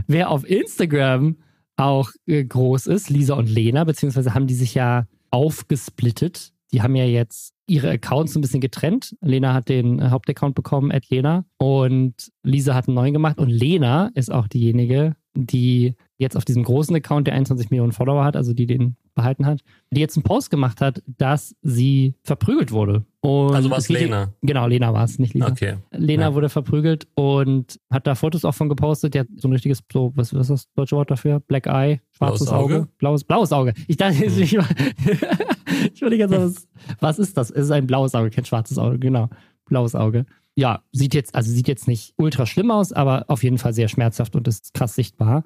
[0.08, 1.38] wer auf Instagram
[1.78, 6.52] auch äh, groß ist, Lisa und Lena, beziehungsweise haben die sich ja aufgesplittet.
[6.74, 9.16] Die haben ja jetzt ihre Accounts ein bisschen getrennt.
[9.22, 13.38] Lena hat den Hauptaccount bekommen, at Lena, und Lisa hat einen neuen gemacht.
[13.38, 18.24] Und Lena ist auch diejenige, die jetzt auf diesem großen Account, der 21 Millionen Follower
[18.24, 22.72] hat, also die den behalten hat, die jetzt einen Post gemacht hat, dass sie verprügelt
[22.72, 23.04] wurde.
[23.22, 24.32] Und also war es Lena?
[24.42, 25.48] Genau, Lena war es, nicht Lisa.
[25.50, 25.76] Okay.
[25.92, 26.34] Lena Ja.
[26.34, 29.14] wurde verprügelt und hat da Fotos auch von gepostet.
[29.14, 31.40] Die hat so ein richtiges, so, was, was ist das deutsche Wort dafür?
[31.42, 32.76] Black Eye, schwarzes Blaues Auge?
[32.78, 32.88] Auge.
[33.00, 33.74] Blaues, blaues Auge.
[33.88, 34.42] Ich dachte, Hm.
[34.42, 34.68] ich war,
[35.94, 36.68] ich ganz, was,
[37.00, 37.52] was ist das?
[37.52, 39.30] Es ist ein blaues Auge, kein schwarzes Auge, genau.
[39.66, 40.26] Blaues Auge.
[40.56, 43.88] Ja, sieht jetzt, also sieht jetzt nicht ultra schlimm aus, aber auf jeden Fall sehr
[43.88, 45.44] schmerzhaft und ist krass sichtbar.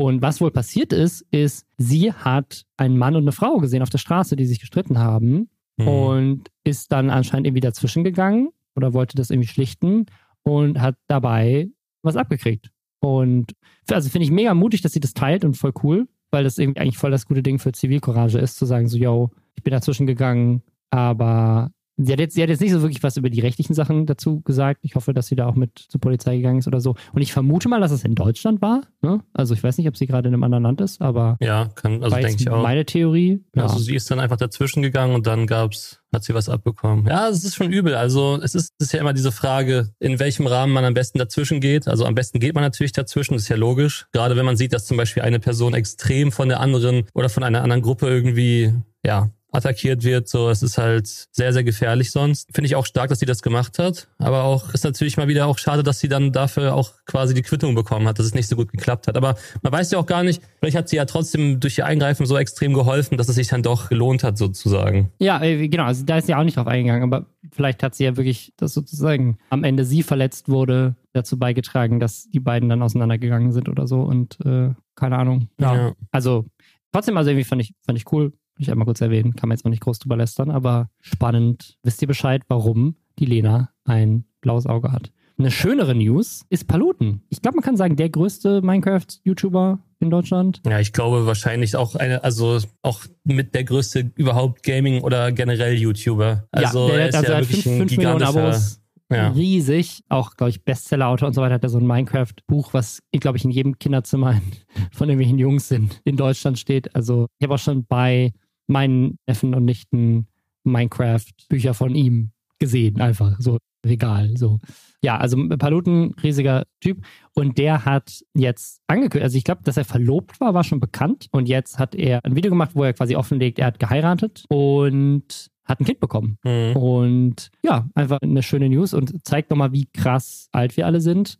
[0.00, 3.90] Und was wohl passiert ist, ist, sie hat einen Mann und eine Frau gesehen auf
[3.90, 5.88] der Straße, die sich gestritten haben Hm.
[5.88, 10.06] und ist dann anscheinend irgendwie dazwischen gegangen oder wollte das irgendwie schlichten
[10.42, 11.68] und hat dabei
[12.02, 12.70] was abgekriegt.
[13.00, 13.52] Und
[13.90, 16.80] also finde ich mega mutig, dass sie das teilt und voll cool, weil das irgendwie
[16.80, 20.06] eigentlich voll das gute Ding für Zivilcourage ist, zu sagen so, yo, ich bin dazwischen
[20.06, 21.70] gegangen, aber
[22.06, 24.40] sie hat, jetzt, sie hat jetzt nicht so wirklich was über die rechtlichen Sachen dazu
[24.40, 24.80] gesagt.
[24.82, 26.94] Ich hoffe, dass sie da auch mit zur Polizei gegangen ist oder so.
[27.12, 28.82] Und ich vermute mal, dass es in Deutschland war.
[29.02, 29.20] Ne?
[29.34, 32.02] Also ich weiß nicht, ob sie gerade in einem anderen Land ist, aber Ja, kann,
[32.02, 32.62] also denke ich auch.
[32.62, 33.44] meine Theorie.
[33.54, 33.64] Ja.
[33.64, 37.06] Also sie ist dann einfach dazwischen gegangen und dann gab's, hat sie was abbekommen.
[37.06, 37.94] Ja, es ist schon übel.
[37.94, 41.18] Also es ist, es ist ja immer diese Frage, in welchem Rahmen man am besten
[41.18, 41.88] dazwischen geht.
[41.88, 44.06] Also am besten geht man natürlich dazwischen, das ist ja logisch.
[44.12, 47.42] Gerade wenn man sieht, dass zum Beispiel eine Person extrem von der anderen oder von
[47.42, 48.72] einer anderen Gruppe irgendwie,
[49.04, 52.48] ja, attackiert wird, so, es ist halt sehr, sehr gefährlich sonst.
[52.52, 54.08] Finde ich auch stark, dass sie das gemacht hat.
[54.18, 57.42] Aber auch, ist natürlich mal wieder auch schade, dass sie dann dafür auch quasi die
[57.42, 59.16] Quittung bekommen hat, dass es nicht so gut geklappt hat.
[59.16, 62.26] Aber man weiß ja auch gar nicht, vielleicht hat sie ja trotzdem durch ihr Eingreifen
[62.26, 65.10] so extrem geholfen, dass es sich dann doch gelohnt hat, sozusagen.
[65.18, 68.04] Ja, äh, genau, also da ist sie auch nicht drauf eingegangen, aber vielleicht hat sie
[68.04, 72.82] ja wirklich, dass sozusagen am Ende sie verletzt wurde, dazu beigetragen, dass die beiden dann
[72.82, 75.48] auseinandergegangen sind oder so und äh, keine Ahnung.
[75.58, 75.74] Ja.
[75.74, 75.92] Ja.
[76.10, 76.46] Also
[76.92, 78.32] trotzdem, also irgendwie fand ich, fand ich cool,
[78.62, 81.78] ich einmal kurz erwähnen, kann man jetzt noch nicht groß drüber lästern, aber spannend.
[81.82, 85.12] Wisst ihr Bescheid, warum die Lena ein blaues Auge hat?
[85.38, 87.22] Eine schönere News ist Paluten.
[87.28, 90.60] Ich glaube, man kann sagen, der größte Minecraft-YouTuber in Deutschland.
[90.66, 95.74] Ja, ich glaube wahrscheinlich auch eine, also auch mit der größte überhaupt Gaming oder generell
[95.74, 96.48] YouTuber.
[96.50, 98.46] Also ja, der er hat ist also ja wirklich 5, ein 5 Millionen gigantischer.
[98.46, 98.82] Abos.
[99.10, 99.28] Ja.
[99.30, 100.02] riesig.
[100.08, 101.54] Auch, glaube ich, Bestseller-Autor und so weiter.
[101.54, 104.34] Hat er so ein Minecraft-Buch, was, glaube ich, in jedem Kinderzimmer
[104.92, 106.94] von irgendwelchen Jungs in, in Deutschland steht.
[106.94, 108.32] Also, ich habe auch schon bei
[108.68, 110.28] meinen Neffen und Nichten
[110.64, 113.00] Minecraft-Bücher von ihm gesehen.
[113.00, 114.36] Einfach so Regal.
[114.36, 114.58] So.
[115.02, 117.04] Ja, also Paluten, riesiger Typ.
[117.34, 121.28] Und der hat jetzt angekündigt, also ich glaube, dass er verlobt war, war schon bekannt.
[121.30, 125.50] Und jetzt hat er ein Video gemacht, wo er quasi offenlegt, er hat geheiratet und
[125.68, 126.38] hat ein Kind bekommen.
[126.44, 126.76] Mhm.
[126.76, 131.38] Und ja, einfach eine schöne News und zeigt nochmal, wie krass alt wir alle sind.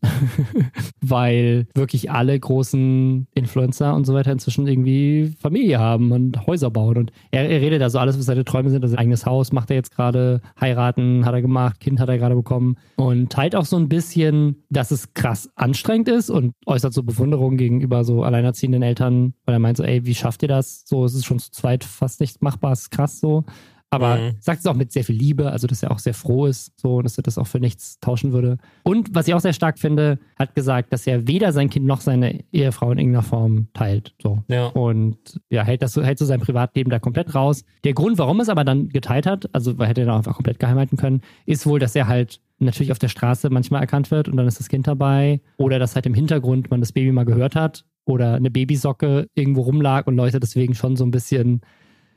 [1.00, 6.98] Weil wirklich alle großen Influencer und so weiter inzwischen irgendwie Familie haben und Häuser bauen.
[6.98, 8.82] Und er, er redet da so alles, was seine Träume sind.
[8.82, 12.18] Also ein eigenes Haus macht er jetzt gerade, heiraten hat er gemacht, Kind hat er
[12.18, 12.76] gerade bekommen.
[12.96, 17.56] Und teilt auch so ein bisschen, dass es krass anstrengend ist und äußert so Bewunderung
[17.56, 20.82] gegenüber so alleinerziehenden Eltern, weil er meint so, ey, wie schafft ihr das?
[20.84, 23.44] So, es ist schon zu zweit fast nicht machbar, es ist krass so.
[23.90, 24.36] Aber Mhm.
[24.40, 27.00] sagt es auch mit sehr viel Liebe, also dass er auch sehr froh ist, so
[27.00, 28.58] dass er das auch für nichts tauschen würde.
[28.82, 32.02] Und was ich auch sehr stark finde, hat gesagt, dass er weder sein Kind noch
[32.02, 34.14] seine Ehefrau in irgendeiner Form teilt.
[34.22, 34.42] So.
[34.48, 34.66] Ja.
[34.66, 35.16] Und
[35.48, 37.64] ja, hält das so, hält so sein Privatleben da komplett raus.
[37.84, 40.58] Der Grund, warum es aber dann geteilt hat, also weil hätte er dann einfach komplett
[40.58, 44.28] geheim halten können, ist wohl, dass er halt natürlich auf der Straße manchmal erkannt wird
[44.28, 45.40] und dann ist das Kind dabei.
[45.56, 49.62] Oder dass halt im Hintergrund man das Baby mal gehört hat oder eine Babysocke irgendwo
[49.62, 51.62] rumlag und Leute deswegen schon so ein bisschen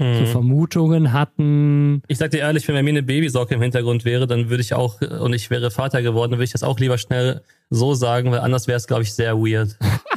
[0.01, 0.27] so Mhm.
[0.27, 2.01] Vermutungen hatten.
[2.07, 4.73] Ich sag dir ehrlich, wenn bei mir eine Babysocke im Hintergrund wäre, dann würde ich
[4.73, 8.31] auch, und ich wäre Vater geworden, dann würde ich das auch lieber schnell so sagen,
[8.31, 9.77] weil anders wäre es, glaube ich, sehr weird.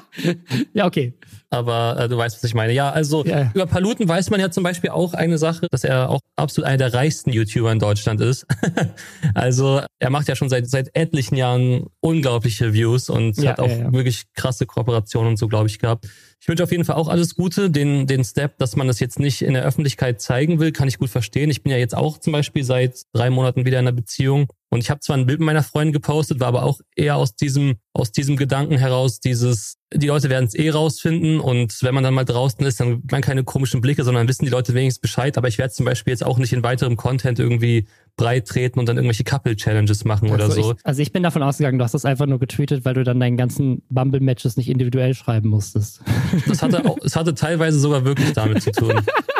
[0.73, 1.15] Ja, okay.
[1.51, 2.73] Aber äh, du weißt, was ich meine.
[2.73, 3.51] Ja, also Ja.
[3.55, 6.79] über Paluten weiß man ja zum Beispiel auch eine Sache, dass er auch absolut einer
[6.79, 8.47] der reichsten YouTuber in Deutschland ist.
[9.35, 13.69] also er macht ja schon seit seit etlichen Jahren unglaubliche Views und Ja, hat auch
[13.69, 13.93] ja, ja.
[13.93, 16.07] wirklich krasse Kooperationen und so, glaube ich, gehabt.
[16.41, 17.71] Ich wünsche auf jeden Fall auch alles Gute.
[17.71, 20.99] Den, den Step, dass man das jetzt nicht in der Öffentlichkeit zeigen will, kann ich
[20.99, 21.51] gut verstehen.
[21.51, 24.49] Ich bin ja jetzt auch zum Beispiel seit drei Monaten wieder in einer Beziehung.
[24.75, 27.37] Und ich habe zwar ein Bild mit meiner Freundin gepostet, war aber auch eher aus
[27.37, 32.03] diesem, aus diesem Gedanken heraus, dieses, die Leute werden es eh rausfinden und wenn man
[32.03, 35.39] dann mal draußen ist, dann man keine komischen Blicke, sondern wissen die Leute wenigstens Bescheid.
[35.39, 38.89] Aber ich werde zum Beispiel jetzt auch nicht in weiterem Content irgendwie breit treten und
[38.89, 40.73] dann irgendwelche Couple-Challenges machen oder also so.
[40.73, 43.21] Ich, also ich bin davon ausgegangen, du hast das einfach nur getweetet, weil du dann
[43.21, 46.01] deinen ganzen Bumble-Matches nicht individuell schreiben musstest.
[46.49, 48.95] Das hatte, auch, es hatte teilweise sogar wirklich damit zu tun.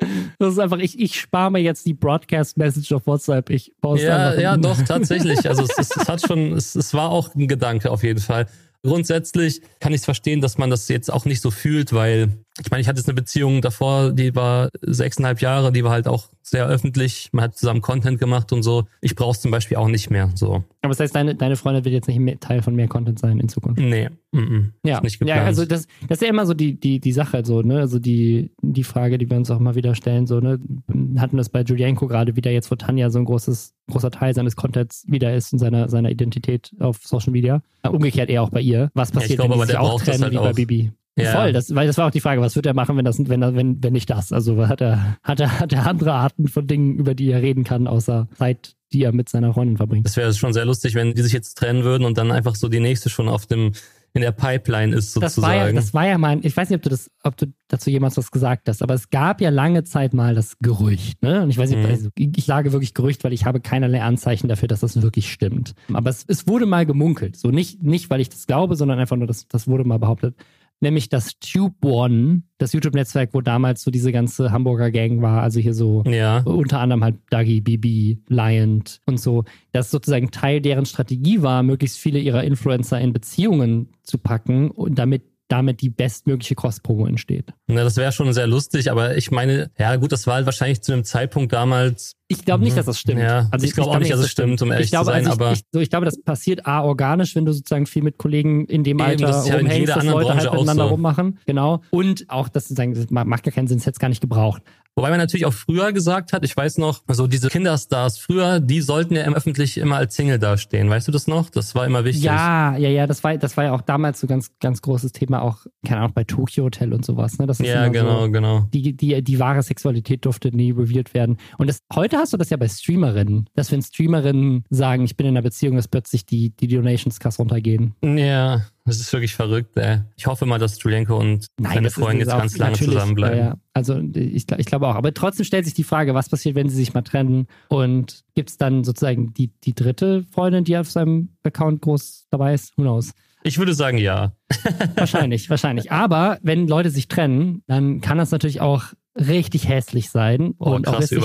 [0.38, 3.50] Das ist einfach, ich, ich spare mir jetzt die Broadcast-Message auf WhatsApp.
[3.50, 5.48] Ich poste Ja, einfach ja, doch, tatsächlich.
[5.48, 8.46] Also es, es, es hat schon, es, es war auch ein Gedanke auf jeden Fall.
[8.84, 12.70] Grundsätzlich kann ich es verstehen, dass man das jetzt auch nicht so fühlt, weil ich
[12.70, 16.28] meine, ich hatte jetzt eine Beziehung davor, die war sechseinhalb Jahre, die war halt auch
[16.42, 17.28] sehr öffentlich.
[17.32, 18.84] Man hat zusammen Content gemacht und so.
[19.00, 20.30] Ich brauche es zum Beispiel auch nicht mehr.
[20.34, 20.64] So.
[20.82, 23.38] Aber das heißt, deine, deine Freundin wird jetzt nicht mehr Teil von mehr Content sein
[23.38, 23.80] in Zukunft.
[23.80, 24.08] Nee.
[24.32, 24.64] Mm -mm.
[24.84, 25.40] Ja, nicht geplant.
[25.40, 27.80] ja also das, das ist ja immer so die, die, die Sache, so, ne?
[27.80, 30.58] Also die, die Frage, die wir uns auch mal wieder stellen, so, ne?
[30.86, 34.34] Wir hatten das bei Julienko gerade wieder jetzt, wo Tanja so ein großes, großer Teil
[34.34, 37.62] seines Contents wieder ist und seiner, seiner Identität auf Social Media.
[37.88, 38.90] Umgekehrt eher auch bei ihr.
[38.94, 40.54] Was passiert, glaube, wenn aber die sich der auch trennen halt wie bei auch.
[40.54, 40.92] Bibi?
[41.24, 41.32] Ja.
[41.32, 43.42] Voll, das, weil das war auch die Frage, was wird er machen, wenn das, wenn
[43.42, 44.32] er, wenn, wenn nicht das?
[44.32, 47.64] Also hat er, hat er, hat er andere Arten von Dingen, über die er reden
[47.64, 50.06] kann, außer Zeit, die er mit seiner Freundin verbringt.
[50.06, 52.68] Das wäre schon sehr lustig, wenn die sich jetzt trennen würden und dann einfach so
[52.68, 53.72] die nächste schon auf dem
[54.14, 55.66] in der Pipeline ist Das war, sozusagen.
[55.66, 58.16] ja, das war ja mal, ich weiß nicht, ob du das, ob du dazu jemals
[58.16, 61.42] was gesagt hast, aber es gab ja lange Zeit mal das Gerücht, ne?
[61.42, 61.84] Und ich weiß nicht, Mhm.
[61.84, 65.74] also ich sage wirklich Gerücht, weil ich habe keinerlei Anzeichen dafür, dass das wirklich stimmt.
[65.92, 67.36] Aber es, es wurde mal gemunkelt.
[67.36, 70.34] So nicht, nicht, weil ich das glaube, sondern einfach nur, das, das wurde mal behauptet.
[70.80, 75.58] Nämlich das Tube One, das YouTube-Netzwerk, wo damals so diese ganze Hamburger Gang war, also
[75.58, 76.38] hier so ja.
[76.44, 81.98] unter anderem halt Dagi, Bibi, Lion und so, dass sozusagen Teil deren Strategie war, möglichst
[81.98, 87.52] viele ihrer Influencer in Beziehungen zu packen und damit damit die bestmögliche Cross-Promo entsteht.
[87.66, 90.82] Na, das wäre schon sehr lustig, aber ich meine, ja gut, das war halt wahrscheinlich
[90.82, 92.16] zu einem Zeitpunkt damals.
[92.30, 93.18] Ich glaube nicht, dass das stimmt.
[93.20, 93.24] Mhm.
[93.24, 95.30] Ja, ich glaube auch nicht, dass es stimmt, um ehrlich ich glaube, zu sein, also
[95.30, 98.18] ich, aber- ich, so, ich glaube, das passiert A, organisch, wenn du sozusagen viel mit
[98.18, 100.84] Kollegen in dem Alter das ist ja rumhängst, jeder dass Leute halt Branche auch miteinander
[100.84, 100.90] so.
[100.90, 101.38] rummachen.
[101.46, 101.80] Genau.
[101.90, 104.62] Und auch, dass sozusagen, das macht gar keinen Sinn, das hätte es gar nicht gebraucht.
[104.94, 108.80] Wobei man natürlich auch früher gesagt hat, ich weiß noch, so diese Kinderstars früher, die
[108.80, 110.90] sollten ja im öffentlich immer als Single dastehen.
[110.90, 111.50] Weißt du das noch?
[111.50, 112.24] Das war immer wichtig.
[112.24, 115.42] Ja, ja, ja, das war, das war ja auch damals so ganz, ganz großes Thema,
[115.42, 117.46] auch, keine Ahnung, bei Tokyo Hotel und sowas, ne?
[117.46, 118.66] Das ist ja genau, So, genau.
[118.74, 121.36] die, die, die wahre Sexualität durfte nie revealed werden.
[121.58, 125.26] Und das, heute hast du das ja bei Streamerinnen, dass wenn Streamerinnen sagen, ich bin
[125.26, 127.94] in einer Beziehung, dass plötzlich die, die Donations krass runtergehen.
[128.02, 130.00] Ja, das ist wirklich verrückt, ey.
[130.16, 133.38] Ich hoffe mal, dass Julienko und seine das ist- Freundin jetzt ganz lange zusammenbleiben.
[133.38, 133.56] Ja.
[133.72, 134.94] Also ich, ich glaube auch.
[134.96, 137.46] Aber trotzdem stellt sich die Frage, was passiert, wenn sie sich mal trennen?
[137.68, 142.54] Und gibt es dann sozusagen die, die dritte Freundin, die auf seinem Account groß dabei
[142.54, 142.72] ist?
[142.76, 143.12] Who knows?
[143.44, 144.32] Ich würde sagen, ja.
[144.96, 145.92] Wahrscheinlich, wahrscheinlich.
[145.92, 148.86] Aber wenn Leute sich trennen, dann kann das natürlich auch
[149.18, 151.22] richtig hässlich sein Oh, und auch richtig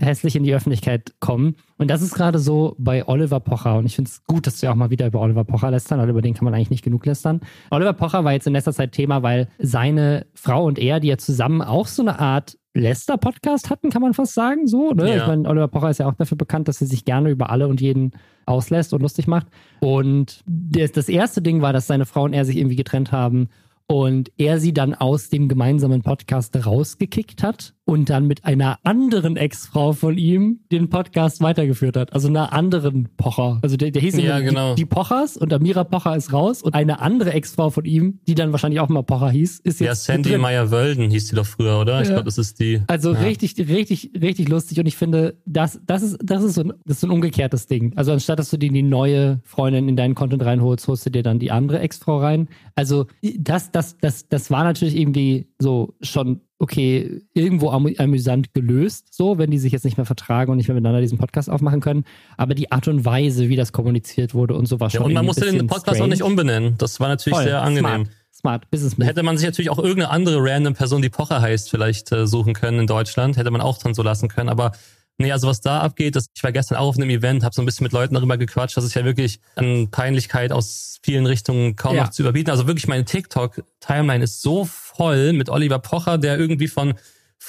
[0.00, 1.56] hässlich in die Öffentlichkeit kommen.
[1.78, 3.78] Und das ist gerade so bei Oliver Pocher.
[3.78, 6.08] Und ich finde es gut, dass wir auch mal wieder über Oliver Pocher lästern, weil
[6.08, 7.40] über den kann man eigentlich nicht genug lästern.
[7.70, 11.18] Oliver Pocher war jetzt in letzter Zeit Thema, weil seine Frau und er, die ja
[11.18, 14.66] zusammen auch so eine Art Lester-Podcast hatten, kann man fast sagen.
[14.66, 15.08] So, ne?
[15.08, 15.16] Ja.
[15.16, 17.68] Ich meine, Oliver Pocher ist ja auch dafür bekannt, dass er sich gerne über alle
[17.68, 18.12] und jeden
[18.44, 19.46] auslässt und lustig macht.
[19.80, 23.48] Und das, das erste Ding war, dass seine Frau und er sich irgendwie getrennt haben
[23.88, 29.36] und er sie dann aus dem gemeinsamen Podcast rausgekickt hat und dann mit einer anderen
[29.36, 32.12] Ex-Frau von ihm den Podcast weitergeführt hat.
[32.12, 33.60] Also einer anderen Pocher.
[33.62, 34.74] Also der, der hieß Ja, genau.
[34.74, 38.34] die, die Pochers und Amira Pocher ist raus und eine andere Ex-Frau von ihm, die
[38.34, 40.40] dann wahrscheinlich auch mal Pocher hieß, ist Ja, jetzt Sandy drin.
[40.40, 42.02] Meyer-Wölden hieß die doch früher, oder?
[42.02, 42.14] Ich Ja.
[42.14, 42.82] glaube, das ist die.
[42.88, 43.20] Also ja.
[43.20, 44.80] richtig, richtig, richtig lustig.
[44.80, 47.68] Und ich finde, das, das ist, das ist so ein, das ist so ein umgekehrtes
[47.68, 47.92] Ding.
[47.96, 51.22] Also anstatt dass du dir die neue Freundin in deinen Content reinholst, holst du dir
[51.22, 52.48] dann die andere Ex-Frau rein.
[52.74, 53.06] Also
[53.38, 59.38] das, das, das, das war natürlich irgendwie so schon okay, irgendwo amü amüsant gelöst, so,
[59.38, 62.04] wenn die sich jetzt nicht mehr vertragen und nicht mehr miteinander diesen Podcast aufmachen können.
[62.36, 65.12] Aber die Art und Weise, wie das kommuniziert wurde und so war Ja, schon und
[65.12, 66.30] man musste den Podcast auch nicht strange.
[66.30, 66.74] umbenennen.
[66.78, 68.06] Das war natürlich Voll, sehr angenehm.
[68.06, 69.06] Smart, smart Business Move.
[69.08, 72.54] hätte man sich natürlich auch irgendeine andere random Person, die Pocher heißt, vielleicht äh, suchen
[72.54, 73.36] können in Deutschland.
[73.36, 74.48] Hätte man auch dann so lassen können.
[74.48, 74.72] Aber
[75.18, 77.62] nee, also was da abgeht, das, ich war gestern auch auf einem Event, habe so
[77.62, 78.76] ein bisschen mit Leuten darüber gequatscht.
[78.76, 82.04] Das ist ja wirklich an Peinlichkeit aus vielen Richtungen kaum Ja.
[82.04, 82.50] noch zu überbieten.
[82.50, 86.94] Also wirklich meine TikTok-Timeline ist so voll mit Oliver Pocher, der irgendwie von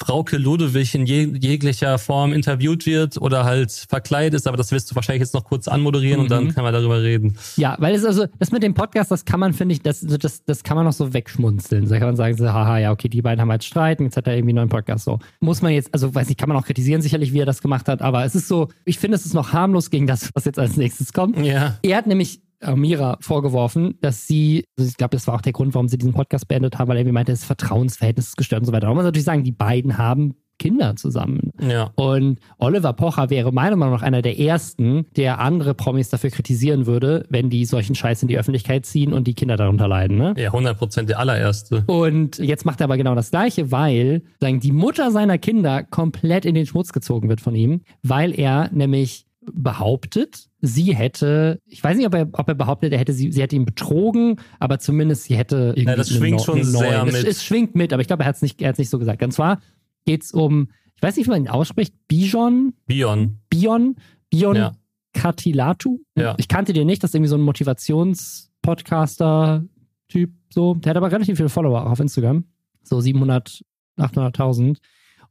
[0.00, 4.88] Frauke Ludewig in jeg jeglicher Form interviewt wird oder halt verkleidet ist, aber das wirst
[4.90, 6.54] du wahrscheinlich jetzt noch kurz anmoderieren und dann Mhm.
[6.54, 7.36] können wir darüber reden.
[7.56, 10.44] Ja, weil es also, das mit dem Podcast, das kann man, finde ich, das, das,
[10.44, 11.88] das kann man noch so wegschmunzeln.
[11.88, 14.16] Da kann man sagen, so, haha, ja, okay, die beiden haben halt Streit und jetzt
[14.16, 15.04] hat er irgendwie einen neuen Podcast.
[15.04, 15.18] So.
[15.40, 17.88] Muss man jetzt, also weiß nicht, kann man auch kritisieren, sicherlich, wie er das gemacht
[17.88, 20.60] hat, aber es ist so, ich finde, es ist noch harmlos gegen das, was jetzt
[20.60, 21.36] als nächstes kommt.
[21.44, 21.76] Ja.
[21.82, 25.74] Er hat nämlich Amira vorgeworfen, dass sie, also ich glaube, das war auch der Grund,
[25.74, 28.66] warum sie diesen Podcast beendet haben, weil er irgendwie meinte, das Vertrauensverhältnis ist gestört und
[28.66, 28.86] so weiter.
[28.86, 31.52] Da muss man natürlich sagen, die beiden haben Kinder zusammen.
[31.60, 31.92] Ja.
[31.94, 36.86] Und Oliver Pocher wäre meiner Meinung nach einer der ersten, der andere Promis dafür kritisieren
[36.86, 40.18] würde, wenn die solchen Scheiß in die Öffentlichkeit ziehen und die Kinder darunter leiden.
[40.18, 40.34] Ne?
[40.36, 41.84] Ja, 100% der allererste.
[41.86, 46.44] Und jetzt macht er aber genau das Gleiche, weil sagen, die Mutter seiner Kinder komplett
[46.44, 51.96] in den Schmutz gezogen wird von ihm, weil er nämlich behauptet, sie hätte, ich weiß
[51.96, 55.24] nicht, ob er, ob er behauptet, er hätte sie, sie hätte ihn betrogen, aber zumindest
[55.24, 57.26] sie hätte irgendwie Ja, das schwingt neu- schon sehr neuen- es, mit.
[57.26, 59.22] es schwingt mit, aber ich glaube, er hat es nicht, er hat's nicht so gesagt.
[59.22, 59.60] Und zwar
[60.04, 63.38] geht's um, ich weiß nicht, wie man ihn ausspricht, Bijon, Bion.
[63.50, 63.96] Bion,
[64.30, 64.72] Bion Ja.
[65.12, 66.00] Katilatu.
[66.16, 66.34] Ja.
[66.38, 70.74] Ich kannte den nicht, das ist irgendwie so ein Motivations-Podcaster-Typ, so.
[70.74, 72.44] Der hat aber relativ viele Follower auch auf Instagram.
[72.82, 73.62] So 700,
[73.98, 74.78] 800.000.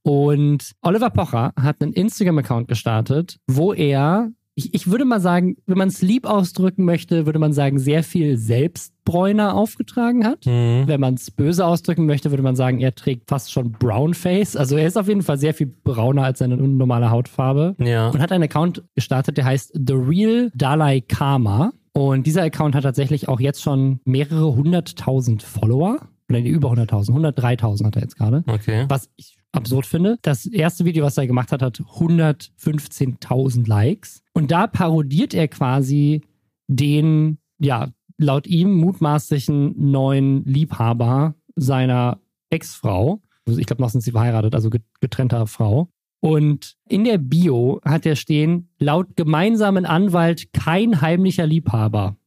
[0.03, 5.77] Und Oliver Pocher hat einen Instagram-Account gestartet, wo er, ich, ich würde mal sagen, wenn
[5.77, 10.45] man es lieb ausdrücken möchte, würde man sagen, sehr viel Selbstbräuner aufgetragen hat.
[10.45, 10.83] Mhm.
[10.85, 14.55] Wenn man es böse ausdrücken möchte, würde man sagen, er trägt fast schon Brownface.
[14.55, 17.75] Also er ist auf jeden Fall sehr viel brauner als seine normale Hautfarbe.
[17.79, 18.09] Ja.
[18.09, 21.73] Und hat einen Account gestartet, der heißt The Real Dalai Karma.
[21.97, 25.97] Und dieser Account hat tatsächlich auch jetzt schon mehrere hunderttausend Follower.
[26.29, 27.11] Oder über 100.000.
[27.11, 28.43] 103.000 hat er jetzt gerade.
[28.47, 28.85] Okay.
[28.89, 30.17] Was ich absurd finde.
[30.21, 34.21] Das erste Video, was er gemacht hat, hat 115.000 Likes.
[34.33, 36.21] Und da parodiert er quasi
[36.67, 43.21] den, ja, laut ihm mutmaßlichen neuen Liebhaber seiner Ex-Frau.
[43.45, 45.89] Also ich glaube, noch sind sie verheiratet, also getrennter Frau.
[46.19, 52.17] Und in der Bio hat er stehen, laut gemeinsamen Anwalt kein heimlicher Liebhaber.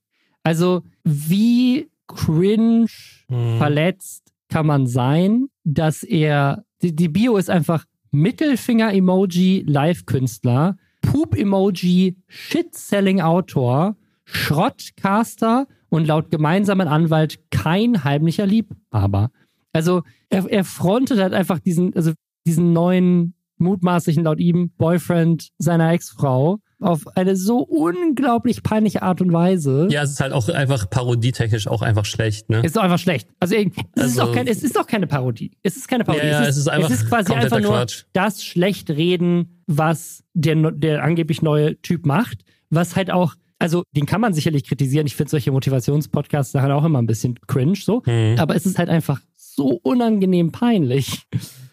[0.42, 2.86] Also wie cringe,
[3.28, 3.58] Mhm.
[3.58, 13.96] verletzt kann man sein, dass er, die, die Bio ist einfach Mittelfinger-Emoji, Live-Künstler, Poop-Emoji, Shit-Selling-Autor,
[14.24, 19.30] Schrottcaster und laut gemeinsamen Anwalt kein heimlicher Liebhaber.
[19.72, 22.12] Also er, er frontet halt einfach diesen, also
[22.46, 29.32] diesen neuen, mutmaßlichen laut ihm Boyfriend seiner Ex-Frau auf eine so unglaublich peinliche Art und
[29.32, 29.88] Weise.
[29.90, 32.60] Ja, es ist halt auch einfach parodietechnisch auch einfach schlecht, ne?
[32.60, 33.28] Es ist doch einfach schlecht.
[33.38, 33.76] Also, es, ist
[34.18, 35.50] Also- auch kein, es ist doch keine Parodie.
[35.62, 36.26] Es ist keine Parodie.
[36.26, 38.04] Ja, ja, es ist einfach es ist quasi einfach nur Quatsch.
[38.12, 44.20] das Schlechtreden, was der, der angeblich neue Typ macht, was halt auch, also den kann
[44.20, 45.06] man sicherlich kritisieren.
[45.06, 48.02] Ich finde solche Motivationspodcasts Sachen auch immer ein bisschen cringe, so.
[48.04, 48.36] Hm.
[48.38, 51.26] Aber es ist halt einfach so unangenehm peinlich.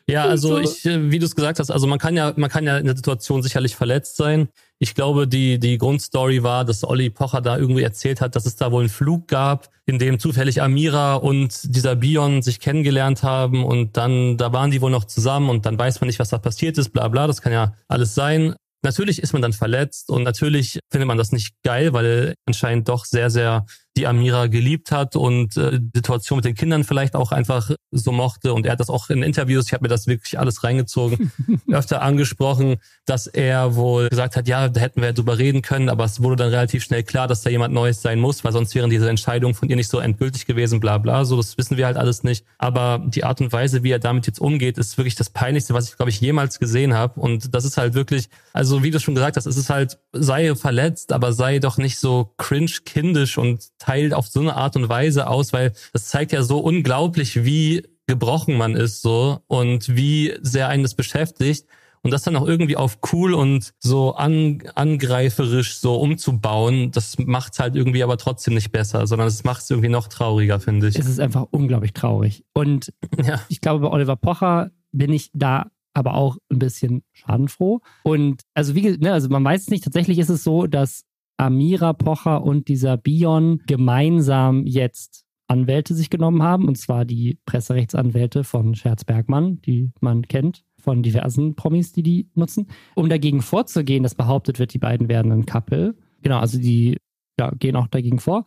[0.08, 0.60] Ja, also So.
[0.60, 2.86] ich, äh, wie du es gesagt hast, also man kann ja, man kann ja in
[2.86, 4.50] der Situation sicherlich verletzt sein.
[4.80, 8.56] Ich glaube, die, die Grundstory war, dass Olli Pocher da irgendwie erzählt hat, dass es
[8.56, 13.66] da wohl einen Flug gab, in dem zufällig Amira und dieser Bion sich kennengelernt haben
[13.66, 16.38] und dann, da waren die wohl noch zusammen und dann weiß man nicht, was da
[16.38, 18.54] passiert ist, bla bla, das kann ja alles sein.
[18.84, 23.06] Natürlich ist man dann verletzt und natürlich findet man das nicht geil, weil anscheinend doch
[23.06, 23.66] sehr, sehr
[23.98, 28.12] die Amira geliebt hat und äh, die Situation mit den Kindern vielleicht auch einfach so
[28.12, 28.54] mochte.
[28.54, 31.32] Und er hat das auch in Interviews, ich habe mir das wirklich alles reingezogen,
[31.72, 36.06] öfter angesprochen, dass er wohl gesagt hat, ja, da hätten wir drüber reden können, aber
[36.06, 38.90] es wurde dann relativ schnell klar, dass da jemand Neues sein muss, weil sonst wären
[38.90, 41.26] diese Entscheidungen von ihr nicht so endgültig gewesen, bla bla.
[41.26, 42.46] So, das wissen wir halt alles nicht.
[42.60, 45.90] Aber die Art und Weise, wie er damit jetzt umgeht, ist wirklich das Peinlichste, was
[45.90, 47.20] ich, glaube ich, jemals gesehen habe.
[47.20, 50.54] Und das ist halt wirklich, also wie du schon gesagt hast, es ist halt, sei
[50.56, 54.90] verletzt, aber sei doch nicht so cringe kindisch und teilt auf so eine Art und
[54.90, 60.34] Weise aus, weil das zeigt ja so unglaublich, wie gebrochen man ist so und wie
[60.42, 61.66] sehr einen das beschäftigt.
[62.04, 67.60] Und das dann auch irgendwie auf cool und so an, angreiferisch so umzubauen, das macht's
[67.60, 70.98] halt irgendwie aber trotzdem nicht besser, sondern es macht's irgendwie noch trauriger, finde ich.
[70.98, 72.46] Es ist einfach unglaublich traurig.
[72.54, 72.94] Und
[73.26, 73.42] Ja.
[73.50, 77.82] ich glaube, bei Oliver Pocher bin ich da aber auch ein bisschen schadenfroh.
[78.04, 81.04] Und also wie ne, also man weiß es nicht, tatsächlich ist es so, dass
[81.38, 88.44] Amira Pocher und dieser Bion gemeinsam jetzt Anwälte sich genommen haben, und zwar die Presserechtsanwälte
[88.44, 94.04] von Scherz Bergmann, die man kennt von diversen Promis, die die nutzen, um dagegen vorzugehen,
[94.04, 95.96] dass behauptet wird, die beiden werden ein Couple.
[96.22, 96.98] Genau, also die
[97.40, 98.44] ja, gehen auch dagegen vor.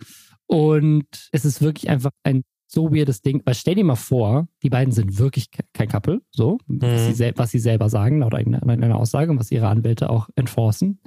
[0.46, 3.40] Und es ist wirklich einfach ein so weirdes Ding.
[3.46, 7.06] Weil stell dir mal vor, die beiden sind wirklich ke- kein Couple, so, was, Mhm.
[7.06, 10.28] sie sel was sie selber sagen, laut eigener, einer Aussage und was ihre Anwälte auch
[10.34, 11.00] enforcen.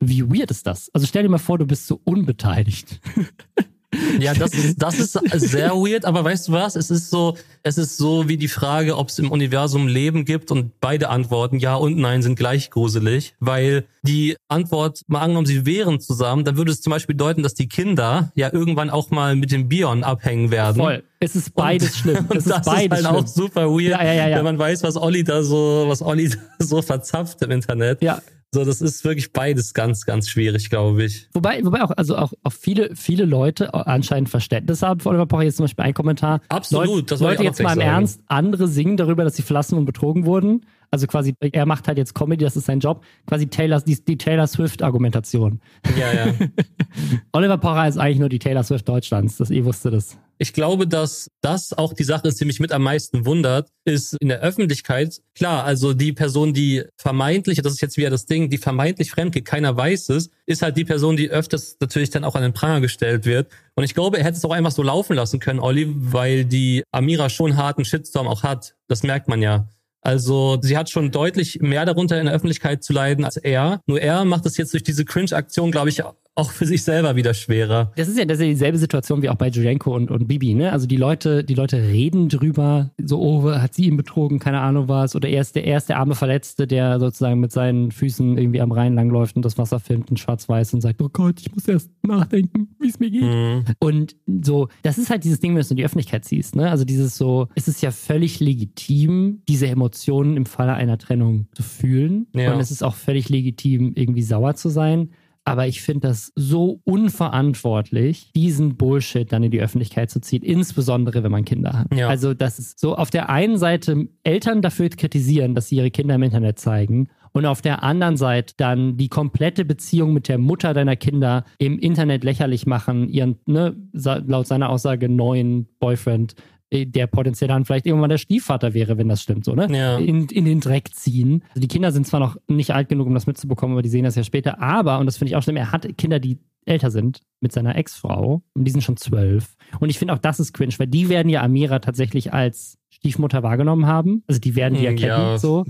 [0.00, 0.90] Wie weird ist das?
[0.94, 3.00] Also stell dir mal vor, du bist so unbeteiligt.
[4.20, 5.12] Ja, das ist, das ist
[5.50, 6.76] sehr weird, aber weißt du was?
[6.76, 10.52] Es ist so, es ist so wie die Frage, ob es im Universum Leben gibt
[10.52, 15.66] und beide Antworten, ja und nein, sind gleich gruselig, weil die Antwort, mal angenommen, sie
[15.66, 19.34] wären zusammen, dann würde es zum Beispiel bedeuten, dass die Kinder ja irgendwann auch mal
[19.34, 20.76] mit dem Bion abhängen werden.
[20.76, 21.02] Voll.
[21.18, 22.26] Es ist beides und, schlimm.
[22.28, 23.24] Und Es das ist beides ist halt schlimm.
[23.24, 24.36] auch super weird, ja, ja, ja.
[24.36, 28.02] wenn man weiß, was Olli da so, was Olli da so verzapft im Internet.
[28.02, 31.28] Ja, So, das ist wirklich beides ganz, ganz schwierig, glaube ich.
[31.34, 35.44] Wobei, wobei auch, also auch, auch viele, viele Leute anscheinend Verständnis haben für Oliver Pocher.
[35.44, 36.40] Jetzt zum Beispiel ein Kommentar.
[36.48, 37.88] Absolut, Leute, das Leute jetzt mal im sagen.
[37.88, 40.66] Ernst, andere singen darüber, dass sie verlassen und betrogen wurden.
[40.90, 43.04] Also quasi, er macht halt jetzt Comedy, das ist sein Job.
[43.26, 45.60] Quasi Taylor, die, die Taylor Swift-Argumentation.
[45.96, 46.34] Ja, ja.
[47.32, 49.36] Oliver Pocher ist eigentlich nur die Taylor Swift Deutschlands.
[49.36, 50.18] Das ihr wusste das.
[50.42, 54.16] Ich glaube, dass das auch die Sache ist, die mich mit am meisten wundert, ist
[54.20, 58.48] in der Öffentlichkeit, klar, also die Person, die vermeintlich, das ist jetzt wieder das Ding,
[58.48, 62.36] die vermeintlich fremdgeht, keiner weiß es, ist halt die Person, die öfters natürlich dann auch
[62.36, 63.52] an den Pranger gestellt wird.
[63.74, 66.84] Und ich glaube, er hätte es auch einfach so laufen lassen können, Olli, weil die
[66.90, 68.74] Amira schon einen harten Shitstorm auch hat.
[68.88, 69.68] Das merkt man ja.
[70.02, 73.80] Also sie hat schon deutlich mehr darunter in der Öffentlichkeit zu leiden als er.
[73.86, 76.02] Nur er macht es jetzt durch diese Cringe-Aktion, glaube ich,
[76.36, 77.92] auch für sich selber wieder schwerer.
[77.96, 80.54] Das ist ja, das ist ja dieselbe Situation wie auch bei Jurenko und, und Bibi,
[80.54, 80.72] ne?
[80.72, 84.88] Also die Leute, die Leute reden drüber, so, oh, hat sie ihn betrogen, keine Ahnung
[84.88, 88.72] was, oder er ist der erste arme Verletzte, der sozusagen mit seinen Füßen irgendwie am
[88.72, 91.90] Rhein langläuft und das Wasser filmt in schwarz-weiß und sagt, oh Gott, ich muss erst
[92.02, 93.22] nachdenken, wie es mir geht.
[93.22, 93.64] Mhm.
[93.80, 96.70] Und so, das ist halt dieses Ding, wenn du in die Öffentlichkeit ziehst, ne?
[96.70, 101.62] Also dieses so, es ist ja völlig legitim, diese Emotionen im Falle einer Trennung zu
[101.62, 102.28] fühlen.
[102.34, 102.54] Ja.
[102.54, 105.10] Und es ist auch völlig legitim, irgendwie sauer zu sein.
[105.44, 111.22] Aber ich finde das so unverantwortlich, diesen Bullshit dann in die Öffentlichkeit zu ziehen, insbesondere
[111.22, 111.94] wenn man Kinder hat.
[111.94, 112.08] Ja.
[112.08, 116.14] Also, das ist so auf der einen Seite Eltern dafür kritisieren, dass sie ihre Kinder
[116.14, 120.74] im Internet zeigen und auf der anderen Seite dann die komplette Beziehung mit der Mutter
[120.74, 126.34] deiner Kinder im Internet lächerlich machen, ihren, ne, laut seiner Aussage, neuen Boyfriend
[126.72, 129.66] der potenziell dann vielleicht irgendwann der Stiefvater wäre, wenn das stimmt, so, ne?
[129.70, 129.98] Ja.
[129.98, 131.42] In, in den Dreck ziehen.
[131.48, 134.04] Also die Kinder sind zwar noch nicht alt genug, um das mitzubekommen, aber die sehen
[134.04, 134.60] das ja später.
[134.60, 137.76] Aber, und das finde ich auch schlimm, er hat Kinder, die älter sind mit seiner
[137.76, 139.56] Ex-Frau und die sind schon zwölf.
[139.80, 143.42] Und ich finde auch das ist cringe, weil die werden ja Amira tatsächlich als Stiefmutter
[143.42, 144.22] wahrgenommen haben.
[144.26, 145.38] Also die werden die erkennen, ja.
[145.38, 145.64] so.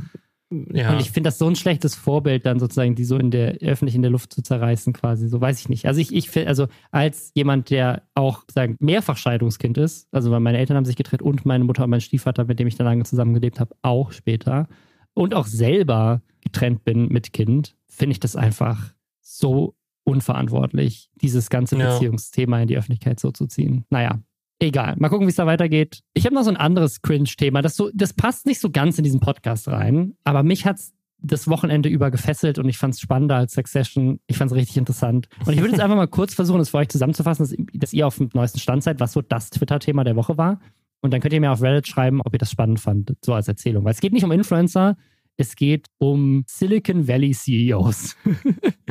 [0.50, 0.92] Ja.
[0.92, 3.94] Und ich finde das so ein schlechtes Vorbild, dann sozusagen die so in der öffentlich
[3.94, 5.28] in der Luft zu zerreißen, quasi.
[5.28, 5.86] So weiß ich nicht.
[5.86, 10.40] Also ich, ich finde, also als jemand, der auch sagen mehrfach Scheidungskind ist, also weil
[10.40, 12.86] meine Eltern haben sich getrennt und meine Mutter und mein Stiefvater, mit dem ich dann
[12.86, 14.66] lange zusammengelebt habe, auch später
[15.14, 21.76] und auch selber getrennt bin mit Kind, finde ich das einfach so unverantwortlich, dieses ganze
[21.76, 23.84] Beziehungsthema in die Öffentlichkeit so zu ziehen.
[23.90, 24.20] Naja,
[24.62, 24.94] Egal.
[24.98, 26.00] Mal gucken, wie es da weitergeht.
[26.12, 27.62] Ich habe noch so ein anderes Cringe-Thema.
[27.62, 30.92] Das, so, das passt nicht so ganz in diesen Podcast rein, aber mich hat es
[31.22, 34.20] das Wochenende über gefesselt und ich fand es spannender als Succession.
[34.26, 35.28] Ich fand es richtig interessant.
[35.44, 38.06] Und ich würde jetzt einfach mal kurz versuchen, das für euch zusammenzufassen, dass, dass ihr
[38.06, 40.60] auf dem neuesten Stand seid, was so das Twitter-Thema der Woche war.
[41.00, 43.48] Und dann könnt ihr mir auf Reddit schreiben, ob ihr das spannend fandet, so als
[43.48, 43.84] Erzählung.
[43.84, 44.96] Weil es geht nicht um Influencer,
[45.40, 48.16] es geht um Silicon Valley CEOs.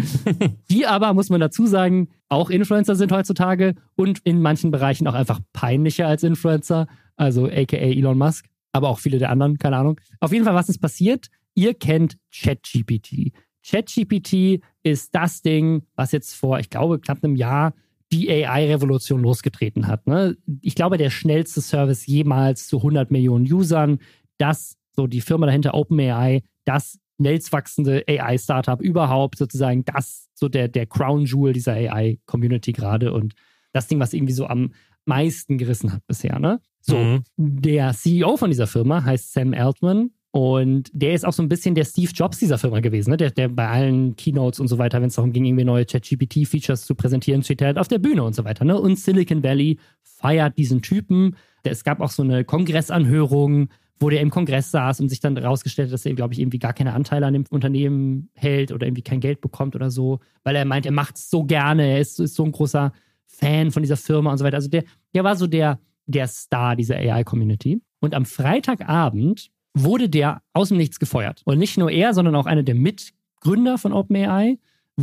[0.69, 5.13] die aber, muss man dazu sagen, auch Influencer sind heutzutage und in manchen Bereichen auch
[5.13, 9.99] einfach peinlicher als Influencer, also aka Elon Musk, aber auch viele der anderen, keine Ahnung.
[10.19, 11.27] Auf jeden Fall, was ist passiert?
[11.55, 13.31] Ihr kennt ChatGPT.
[13.65, 17.73] ChatGPT ist das Ding, was jetzt vor, ich glaube, knapp einem Jahr
[18.11, 20.07] die AI-Revolution losgetreten hat.
[20.07, 20.35] Ne?
[20.61, 23.99] Ich glaube, der schnellste Service jemals zu 100 Millionen Usern.
[24.37, 30.67] Das so die Firma dahinter OpenAI, das schnellst wachsende AI-Startup überhaupt, sozusagen das, so der,
[30.67, 33.33] der Crown Jewel dieser AI-Community gerade und
[33.71, 34.73] das Ding, was irgendwie so am
[35.05, 36.59] meisten gerissen hat bisher, ne?
[36.81, 37.23] So, mhm.
[37.37, 41.75] der CEO von dieser Firma heißt Sam Altman und der ist auch so ein bisschen
[41.75, 43.17] der Steve Jobs dieser Firma gewesen, ne?
[43.17, 46.85] Der, der bei allen Keynotes und so weiter, wenn es darum ging, irgendwie neue ChatGPT-Features
[46.85, 48.77] zu präsentieren, steht er halt auf der Bühne und so weiter, ne?
[48.77, 51.37] Und Silicon Valley feiert diesen Typen.
[51.63, 53.69] Es gab auch so eine Kongressanhörung,
[53.99, 56.59] wo der im Kongress saß und sich dann herausgestellt hat, dass er, glaube ich, irgendwie
[56.59, 60.55] gar keine Anteile an dem Unternehmen hält oder irgendwie kein Geld bekommt oder so, weil
[60.55, 62.93] er meint, er macht es so gerne, er ist, ist, so ein großer
[63.25, 64.57] Fan von dieser Firma und so weiter.
[64.57, 64.83] Also der,
[65.13, 67.81] der war so der, der Star dieser AI-Community.
[67.99, 71.41] Und am Freitagabend wurde der aus dem Nichts gefeuert.
[71.45, 74.57] Und nicht nur er, sondern auch einer der Mitgründer von OpenAI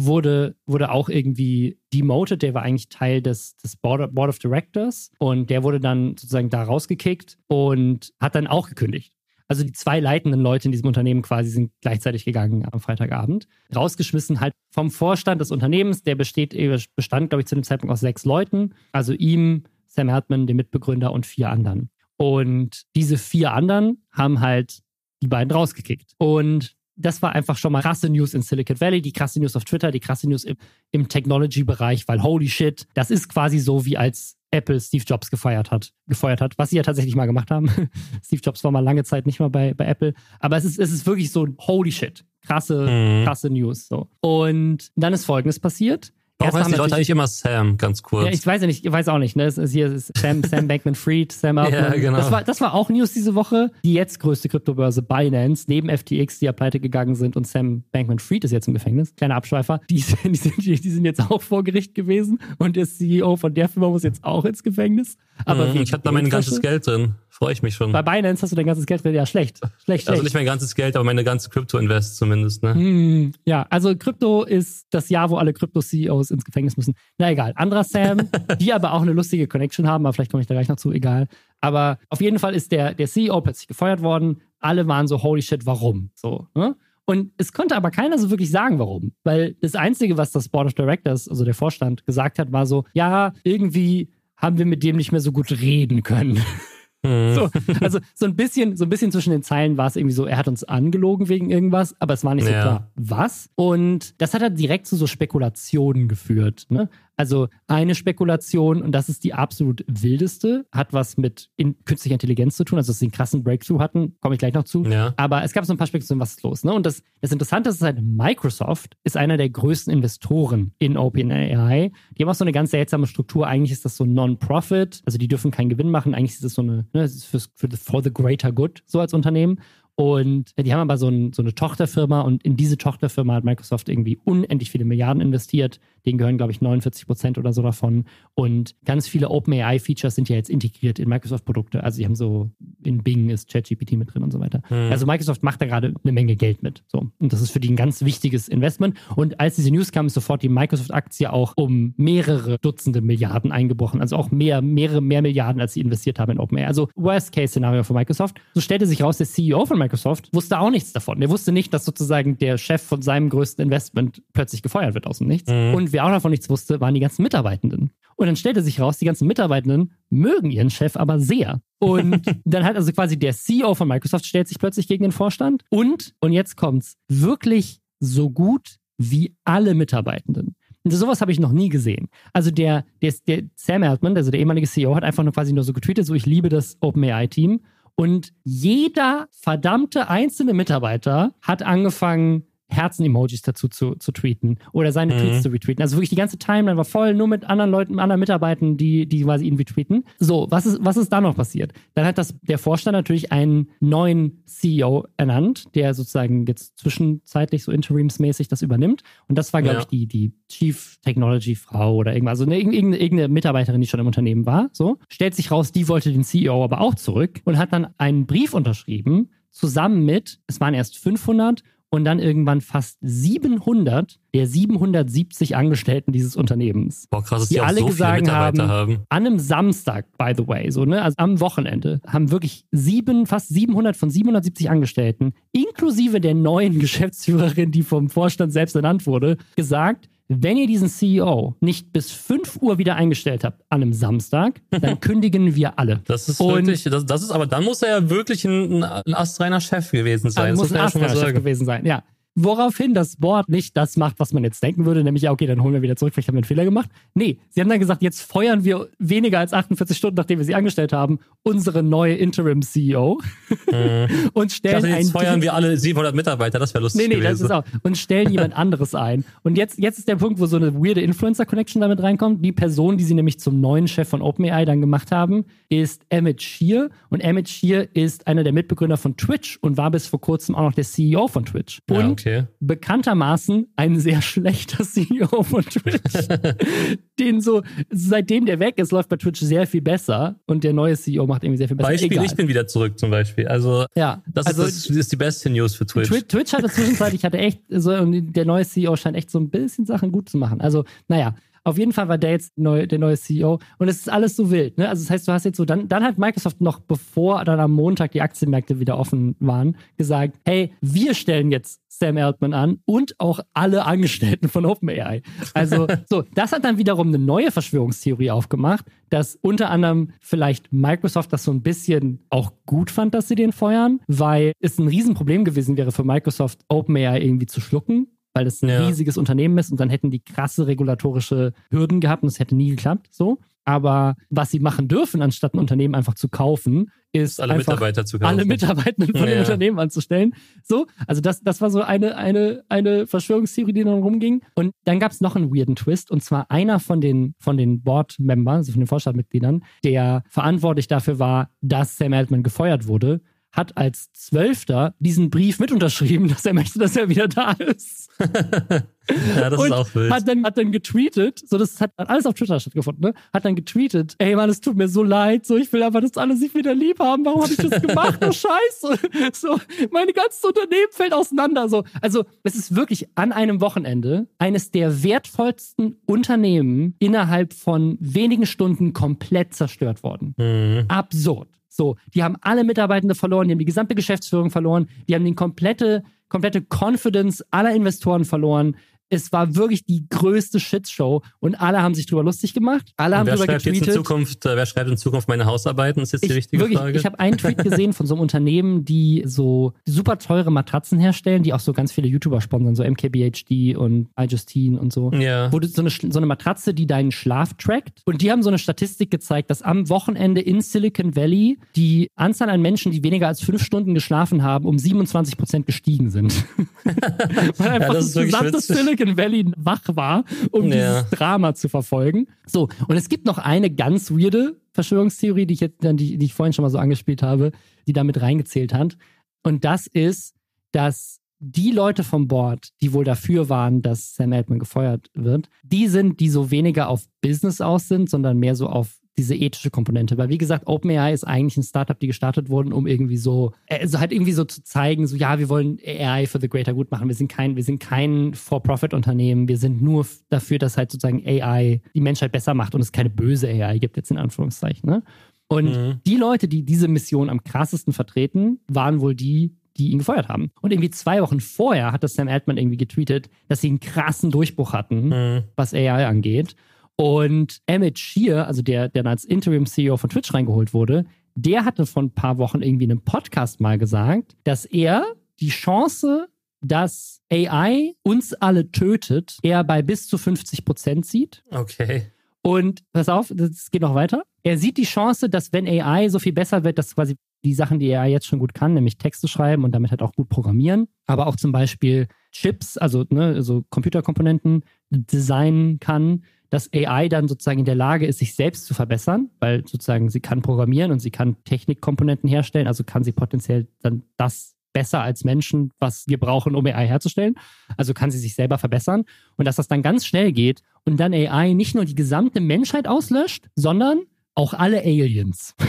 [0.05, 2.43] wurde, wurde auch irgendwie demoted.
[2.43, 6.51] Der war eigentlich Teil des, des Board, Board of Directors und der wurde dann sozusagen
[6.51, 9.13] da rausgekickt und hat dann auch gekündigt.
[9.49, 13.47] Also die zwei leitenden Leute in diesem Unternehmen quasi sind gleichzeitig gegangen am Freitagabend.
[13.75, 16.57] Rausgeschmissen halt vom Vorstand des Unternehmens, der besteht,
[16.97, 18.75] bestand, glaube ich, zu dem Zeitpunkt aus sechs Leuten.
[18.93, 21.91] Also ihm, Sam Hartman, dem Mitbegründer und vier anderen.
[22.17, 24.81] Und diese vier anderen haben halt
[25.23, 26.13] die beiden rausgekickt.
[26.19, 29.65] Und das war einfach schon mal krasse News in Silicon Valley, die krasse News auf
[29.65, 30.57] Twitter, die krasse News im,
[30.91, 35.71] im Technology-Bereich, weil holy shit, das ist quasi so wie als Apple Steve Jobs gefeiert
[35.71, 37.69] hat, gefeuert hat, was sie ja tatsächlich mal gemacht haben.
[38.25, 40.93] Steve Jobs war mal lange Zeit nicht mehr bei, bei Apple, aber es ist, es
[40.93, 43.25] ist wirklich so holy shit, krasse, mhm.
[43.25, 43.89] krasse News.
[43.89, 44.09] So.
[44.21, 46.13] Und dann ist Folgendes passiert.
[46.39, 48.27] Warum heißen die Leute eigentlich immer Sam, ganz kurz?
[48.27, 49.37] Ja, ich weiß ja nicht, ich weiß auch nicht.
[49.37, 49.45] Ne?
[49.45, 51.85] Es ist hier ist Sam, Sam Bankman-Fried, Sam Altman.
[51.85, 52.19] ja, genau.
[52.19, 53.71] Das war, das war auch News diese Woche.
[53.85, 58.45] Die jetzt größte Kryptobörse Binance, neben FTX, die ja pleite gegangen sind und Sam Bankman-Fried
[58.45, 59.15] ist jetzt im Gefängnis.
[59.17, 59.81] Kleiner Abschweifer.
[59.89, 63.69] Die, die, sind, die sind jetzt auch vor Gericht gewesen und der CEO von der
[63.69, 65.17] Firma muss jetzt auch ins Gefängnis.
[65.47, 67.15] Aber mhm, ich habe da mein ganzes Geld drin.
[67.39, 67.93] Freue ich mich schon.
[67.93, 69.15] Bei Binance hast du dein ganzes Geld drin.
[69.15, 69.61] Ja, schlecht.
[69.85, 72.63] Schlecht, Also nicht mein ganzes Geld, aber meine ganze Krypto-Invest zumindest.
[72.63, 72.73] Ne?
[72.75, 76.95] Hm, ja, also Krypto ist das Jahr, wo alle Krypto-CEOs ins Gefängnis müssen.
[77.19, 77.53] Na egal.
[77.57, 80.69] Anderer Sam, die aber auch eine lustige Connection haben, aber vielleicht komme ich da gleich
[80.69, 81.27] noch zu, egal.
[81.61, 84.41] Aber auf jeden Fall ist der, der CEO plötzlich gefeuert worden.
[84.61, 86.09] Alle waren so, holy shit, warum?
[86.15, 86.75] So, ne?
[87.05, 89.13] Und es konnte aber keiner so wirklich sagen, warum.
[89.25, 92.85] Weil das Einzige, was das Board of Directors, also der Vorstand, gesagt hat, war so,
[92.95, 94.09] ja, irgendwie
[94.39, 96.43] haben wir mit dem nicht mehr so gut reden können.
[97.07, 97.35] Mhm.
[97.35, 97.49] So,
[97.81, 100.37] also so ein bisschen, so ein bisschen zwischen den Zeilen war es irgendwie so, er
[100.37, 102.61] hat uns angelogen wegen irgendwas, aber es war nicht so Ja.
[102.63, 103.49] klar, was.
[103.55, 106.67] Und das hat dann direkt zu so Spekulationen geführt.
[106.69, 106.89] Ne?
[107.17, 112.57] Also eine Spekulation, und das ist die absolut wildeste, hat was mit in künstlicher Intelligenz
[112.57, 114.85] zu tun, also dass sie einen krassen Breakthrough hatten, komme ich gleich noch zu.
[114.85, 115.15] Ja.
[115.17, 116.65] Aber es gab so ein paar Spekulationen, was ist los.
[116.65, 116.73] Ne?
[116.73, 121.91] Und das, das Interessante ist halt, Microsoft ist einer der größten Investoren in OpenAI.
[122.17, 123.47] Die haben auch so eine ganz seltsame Struktur.
[123.47, 126.15] Eigentlich ist das so Non-Profit, also die dürfen keinen Gewinn machen.
[126.15, 128.83] Eigentlich ist das so eine, ne, das ist für, für the, for the greater good,
[128.87, 129.61] so als Unternehmen.
[129.97, 133.89] Und die haben aber so, ein, so eine Tochterfirma und in diese Tochterfirma hat Microsoft
[133.89, 135.81] irgendwie unendlich viele Milliarden investiert.
[136.05, 138.05] Denen gehören, glaube ich, 49 Prozent oder so davon.
[138.35, 141.83] Und ganz viele OpenAI-Features sind ja jetzt integriert in Microsoft-Produkte.
[141.83, 142.51] Also die haben so,
[142.85, 144.61] in Bing ist ChatGPT mit drin und so weiter.
[144.69, 144.93] Mhm.
[144.93, 146.85] Also Microsoft macht da gerade eine Menge Geld mit.
[146.89, 147.11] So.
[147.19, 148.99] Und das ist für die ein ganz wichtiges Investment.
[149.17, 154.03] Und als diese News kam, ist sofort die Microsoft-Aktie auch um mehrere Dutzende Milliarden eingebrochen.
[154.03, 156.67] Also auch mehr, mehrere, mehr Milliarden, als sie investiert haben in OpenAI.
[156.67, 158.37] Also Worst-Case-Szenario für Microsoft.
[158.53, 159.86] So stellte sich raus, der CEO von Microsoft
[160.33, 161.21] wusste auch nichts davon.
[161.21, 165.19] Der wusste nicht, dass sozusagen der Chef von seinem größten Investment plötzlich gefeuert wird aus
[165.19, 165.51] dem Nichts.
[165.51, 165.75] Mhm.
[165.75, 167.91] Und wer auch davon nichts wusste, waren die ganzen Mitarbeitenden.
[168.17, 171.61] Und dann stellte sich raus, die ganzen Mitarbeitenden mögen ihren Chef aber sehr.
[171.79, 175.65] Und dann hat also quasi der CEO von Microsoft stellt sich plötzlich gegen den Vorstand
[175.71, 180.57] und, und jetzt kommt's, wirklich so gut wie alle Mitarbeitenden.
[180.85, 182.09] Und sowas habe ich noch nie gesehen.
[182.33, 185.65] Also der, der, der Sam Altman, also der ehemalige CEO, hat einfach nur quasi nur
[185.65, 187.61] so getweetet, so ich liebe das OpenAI-Team.
[187.97, 195.19] Und jeder verdammte einzelne Mitarbeiter hat angefangen, Herzen-Emojis dazu zu, zu tweeten oder seine Mhm.
[195.19, 195.83] Tweets zu retweeten.
[195.83, 199.23] Also wirklich die ganze Timeline war voll nur mit anderen Leuten, anderen Mitarbeitern, die, die
[199.23, 200.05] quasi ihn retweeten.
[200.19, 201.73] So, was ist, was ist da noch passiert?
[201.95, 207.73] Dann hat das, der Vorstand natürlich einen neuen CEO ernannt, der sozusagen jetzt zwischenzeitlich so
[207.73, 209.03] interimsmäßig das übernimmt.
[209.29, 209.81] Und das war, glaube Ja.
[209.83, 214.01] ich, die, die Chief Technology Frau oder irgendwas, also eine, irgendeine, irgendeine Mitarbeiterin, die schon
[214.01, 214.69] im Unternehmen war.
[214.73, 218.27] So, stellt sich raus, die wollte den CEO aber auch zurück und hat dann einen
[218.27, 221.63] Brief unterschrieben, zusammen mit, es waren erst 500
[221.97, 227.07] und dann irgendwann fast 700 der 770 Angestellten dieses Unternehmens.
[227.09, 228.99] Boah, krass, dass Die die, alle so gesagt Mitarbeiter haben.
[229.09, 233.49] An einem Samstag, by the way, so, ne, also am Wochenende, haben wirklich sieben, fast
[233.49, 240.09] 700 von 770 Angestellten, inklusive der neuen Geschäftsführerin, die vom Vorstand selbst ernannt wurde, gesagt,
[240.29, 244.99] wenn ihr diesen CEO nicht bis 5 Uhr wieder eingestellt habt an einem Samstag, dann
[245.01, 246.01] kündigen wir alle.
[246.07, 249.15] Das ist Und- wirklich, das, das ist, aber dann muss er ja wirklich ein, ein
[249.15, 250.51] astreiner Chef gewesen sein.
[250.51, 251.35] Also das muss ein muss ja Astro-Chef sagen.
[251.39, 252.03] gewesen sein, ja.
[252.37, 255.63] Woraufhin das Board nicht das macht, was man jetzt denken würde, nämlich, ja, okay, dann
[255.63, 256.89] holen wir wieder zurück, vielleicht haben wir einen Fehler gemacht.
[257.15, 260.55] Nee, sie haben dann gesagt, jetzt feuern wir weniger als 48 Stunden, nachdem wir sie
[260.55, 263.21] angestellt haben, unsere neue Interim-CEO
[264.33, 264.47] und Mhm.
[264.47, 267.39] Ich stellen dachte, jetzt feuern wir alle 700 Mitarbeiter, das wäre lustig Nee, nee, das
[267.39, 267.45] gewesen.
[267.47, 267.65] ist auch.
[267.83, 269.25] Und stellen jemand anderes ein.
[269.43, 272.45] Und jetzt, jetzt ist der Punkt, wo so eine weirde Influencer-Connection damit reinkommt.
[272.45, 276.43] Die Person, die sie nämlich zum neuen Chef von OpenAI dann gemacht haben, ist Emmett
[276.43, 276.89] Shear.
[277.11, 280.63] Und Emmett Shear ist einer der Mitbegründer von Twitch und war bis vor kurzem auch
[280.63, 281.81] noch der CEO von Twitch.
[281.91, 282.26] Und ja, okay.
[282.61, 286.29] Bekanntermaßen ein sehr schlechter CEO von Twitch.
[287.19, 290.37] den so, seitdem der weg ist, läuft bei Twitch sehr viel besser.
[290.47, 291.91] Und der neue CEO macht irgendwie sehr viel besser.
[291.91, 292.25] Beispiel, Egal.
[292.25, 293.49] ich bin wieder zurück zum Beispiel.
[293.49, 296.09] Also, ja, das, also, ist, das ist die beste News für Twitch.
[296.09, 299.51] Twitch, Twitch hatte zwischenzeitlich, hatte echt, so, und der neue CEO scheint echt so ein
[299.51, 300.61] bisschen Sachen gut zu machen.
[300.61, 301.35] Also, naja,
[301.67, 304.53] auf jeden Fall war der jetzt neu, der neue CEO und es ist alles so
[304.53, 304.79] wild.
[304.79, 304.89] Ne?
[304.89, 307.73] Also, das heißt, du hast jetzt so, dann, dann hat Microsoft noch, bevor dann am
[307.73, 313.19] Montag die Aktienmärkte wieder offen waren, gesagt: Hey, wir stellen jetzt Sam Altman an und
[313.19, 315.23] auch alle Angestellten von OpenAI.
[315.55, 321.33] Also, so, das hat dann wiederum eine neue Verschwörungstheorie aufgemacht, dass unter anderem vielleicht Microsoft
[321.33, 325.45] das so ein bisschen auch gut fand, dass sie den feuern, weil es ein Riesenproblem
[325.45, 328.07] gewesen wäre für Microsoft, OpenAI irgendwie zu schlucken,
[328.37, 328.87] weil das ein Ja.
[328.87, 332.71] riesiges Unternehmen ist und dann hätten die krasse regulatorische Hürden gehabt und es hätte nie
[332.71, 333.39] geklappt, so.
[333.69, 338.07] Aber was sie machen dürfen, anstatt ein Unternehmen einfach zu kaufen, ist alle einfach Mitarbeiter
[338.07, 338.29] zu kaufen.
[338.33, 339.41] alle Mitarbeitenden von dem Ja.
[339.41, 340.35] Unternehmen anzustellen.
[340.63, 344.43] So, also das, das war so eine, eine, eine Verschwörungstheorie, die dann rumging.
[344.55, 347.83] Und dann gab es noch einen weirden Twist, und zwar einer von den, von den
[347.83, 353.21] Board-Membern, also von den Vorstandmitgliedern, der verantwortlich dafür war, dass Sam Altman gefeuert wurde,
[353.57, 358.11] hat als Zwölfter diesen Brief mit unterschrieben, dass er möchte, dass er wieder da ist.
[358.21, 360.13] ja, das und ist auch wild.
[360.13, 363.15] Hat dann, hat dann getweetet, so das hat alles auf Twitter stattgefunden, ne?
[363.33, 366.17] Hat dann getweetet, ey Mann, es tut mir so leid, so ich will einfach, dass
[366.17, 367.25] alle sich wieder lieb haben.
[367.25, 368.19] Warum habe ich das gemacht?
[368.23, 368.99] Oh Scheiße.
[369.33, 369.59] So,
[369.91, 371.69] mein ganzes Unternehmen fällt auseinander.
[371.69, 378.47] So, also es ist wirklich an einem Wochenende eines der wertvollsten Unternehmen innerhalb von wenigen
[378.47, 380.85] Stunden komplett zerstört worden Mhm.
[380.89, 381.49] absurd.
[381.77, 385.35] So, die haben alle Mitarbeitende verloren, die haben die gesamte Geschäftsführung verloren, die haben die
[385.35, 388.77] komplette, komplette Confidence aller Investoren verloren.
[389.09, 392.93] Es war wirklich die größte Shitshow und alle haben sich drüber lustig gemacht.
[392.97, 393.87] Alle haben wer drüber schreibt getweetet.
[393.87, 396.03] Jetzt in Zukunft, äh, wer schreibt in Zukunft meine Hausarbeiten?
[396.03, 396.99] Ist jetzt die ich, richtige wirklich, Frage.
[396.99, 401.43] Ich habe einen Tweet gesehen von so einem Unternehmen, die so super teure Matratzen herstellen,
[401.43, 405.13] die auch so ganz viele YouTuber sponsern, so MKBHD und iJustine und so.
[405.13, 405.53] ja.
[405.53, 408.03] Wo du so eine, so eine Matratze, die deinen Schlaf trackt.
[408.05, 412.51] Und die haben so eine Statistik gezeigt, dass am Wochenende in Silicon Valley die Anzahl
[412.51, 416.45] an Menschen, die weniger als fünf Stunden geschlafen haben, um 27 Prozent gestiegen sind.
[417.57, 418.96] Weil einfach das ist das wirklich gesamte witzig.
[418.97, 421.01] Silicon Valley wach war, um Ja.
[421.03, 422.27] dieses Drama zu verfolgen.
[422.47, 426.35] So, und es gibt noch eine ganz weirde Verschwörungstheorie, die ich jetzt, die, die ich
[426.35, 427.53] vorhin schon mal so angespielt habe,
[427.87, 428.97] die damit reingezählt hat.
[429.43, 430.35] Und das ist,
[430.73, 435.87] dass die Leute vom Board, die wohl dafür waren, dass Sam Altman gefeuert wird, die
[435.87, 440.19] sind, die so weniger auf Business aus sind, sondern mehr so auf diese ethische Komponente.
[440.19, 443.99] Weil wie gesagt, OpenAI ist eigentlich ein Startup, die gestartet wurden, um irgendwie so, also
[443.99, 447.09] halt irgendwie so zu zeigen, so ja, wir wollen AI for the greater good machen.
[447.09, 449.49] Wir sind kein, wir sind kein For-Profit-Unternehmen.
[449.49, 453.11] Wir sind nur dafür, dass halt sozusagen AI die Menschheit besser macht und es keine
[453.11, 454.89] böse AI gibt jetzt in Anführungszeichen.
[454.89, 455.03] Ne?
[455.49, 456.01] Und Mhm.
[456.07, 460.51] die Leute, die diese Mission am krassesten vertreten, waren wohl die, die ihn gefeuert haben.
[460.61, 464.31] Und irgendwie zwei Wochen vorher hat das Sam Altman irgendwie getweetet, dass sie einen krassen
[464.31, 465.43] Durchbruch hatten, Mhm.
[465.55, 466.57] was AI angeht.
[466.97, 471.85] Und Emmett Shear, also der, der dann als Interim-CEO von Twitch reingeholt wurde, der hatte
[471.85, 475.05] vor ein paar Wochen irgendwie in einem Podcast mal gesagt, dass er
[475.39, 476.29] die Chance,
[476.63, 481.45] dass AI uns alle tötet, eher bei bis zu 50 Prozent sieht.
[481.51, 482.11] Okay.
[482.41, 484.23] Und pass auf, es geht noch weiter.
[484.43, 487.79] Er sieht die Chance, dass wenn AI so viel besser wird, dass quasi die Sachen,
[487.79, 490.89] die AI jetzt schon gut kann, nämlich Texte schreiben und damit halt auch gut programmieren,
[491.07, 497.61] aber auch zum Beispiel Chips, also ne, also Computerkomponenten designen kann, dass AI dann sozusagen
[497.61, 501.11] in der Lage ist, sich selbst zu verbessern, weil sozusagen sie kann programmieren und sie
[501.11, 506.55] kann Technikkomponenten herstellen, also kann sie potenziell dann das besser als Menschen, was wir brauchen,
[506.55, 507.37] um AI herzustellen.
[507.79, 509.05] Also kann sie sich selber verbessern
[509.37, 512.87] und dass das dann ganz schnell geht und dann AI nicht nur die gesamte Menschheit
[512.87, 514.03] auslöscht, sondern
[514.35, 515.55] auch alle Aliens.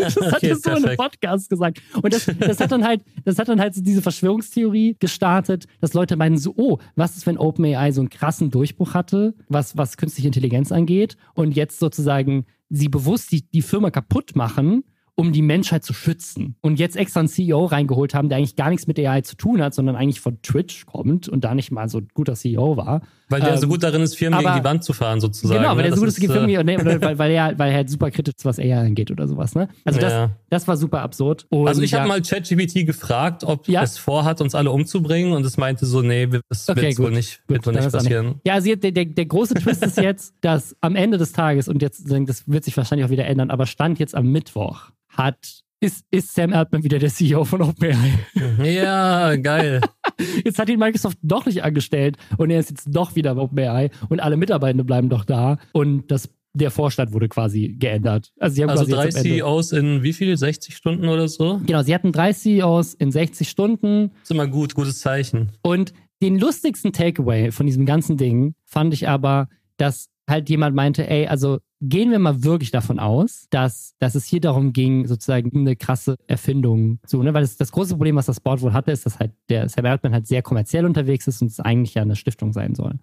[0.00, 0.96] das hat Okay, er so in einem.
[0.96, 1.82] Podcast gesagt.
[2.02, 5.94] Und das, das hat dann halt, das hat dann halt so diese Verschwörungstheorie gestartet, dass
[5.94, 9.96] Leute meinen so, oh, was ist, wenn OpenAI so einen krassen Durchbruch hatte, was, was
[9.96, 14.84] künstliche Intelligenz angeht und jetzt sozusagen sie bewusst die, die Firma kaputt machen,
[15.16, 16.56] um die Menschheit zu schützen.
[16.60, 19.62] Und jetzt extra einen CEO reingeholt haben, der eigentlich gar nichts mit AI zu tun
[19.62, 23.00] hat, sondern eigentlich von Twitch kommt und da nicht mal so ein guter CEO war.
[23.28, 25.60] Weil der Ähm, so gut darin ist, Firmen gegen aber- die Wand zu fahren, sozusagen.
[25.60, 25.82] Genau, weil ne?
[25.84, 27.90] der so gut ist ist, gegen äh, nee, oder weil, weil, er, weil er halt
[27.90, 29.54] super kritisch ist, was AI angeht oder sowas.
[29.56, 29.68] Ne?
[29.84, 30.30] Also das, Ja.
[30.48, 31.44] das war super absurd.
[31.48, 33.82] Und Also ich habe ja, mal ChatGPT gefragt, ob Ja.
[33.82, 37.40] es vorhat, uns alle umzubringen und es meinte so, nee, das Okay, wird wohl nicht,
[37.48, 38.40] Gut, wird wohl nicht passieren.
[38.46, 41.82] Ja, also der, der, der große Twist ist jetzt, dass am Ende des Tages, und
[41.82, 46.04] jetzt, das wird sich wahrscheinlich auch wieder ändern, aber Stand jetzt am Mittwoch, hat, ist,
[46.10, 48.18] ist Sam Altman wieder der CEO von OpenAI.
[48.64, 49.80] Ja, geil.
[50.44, 53.90] Jetzt hat ihn Microsoft doch nicht angestellt und er ist jetzt doch wieder bei OpenAI
[54.08, 58.32] und alle Mitarbeitenden bleiben doch da und das, der Vorstand wurde quasi geändert.
[58.38, 60.36] Also, sie haben Also quasi drei CEOs in wie viel?
[60.36, 61.60] 60 Stunden oder so?
[61.66, 65.52] Genau, sie hatten drei CEOs in 60 Stunden ist immer gut, gutes Zeichen.
[65.62, 71.08] Und den lustigsten Takeaway von diesem ganzen Ding fand ich aber, dass halt jemand meinte,
[71.08, 75.50] ey, also gehen wir mal wirklich davon aus, dass, dass es hier darum ging, sozusagen
[75.54, 77.34] eine krasse Erfindung zu, ne?
[77.34, 79.84] Weil das, das große Problem, was das Board wohl hatte, ist, dass halt der Sam
[79.86, 82.98] Altman halt sehr kommerziell unterwegs ist und es eigentlich ja eine Stiftung sein soll.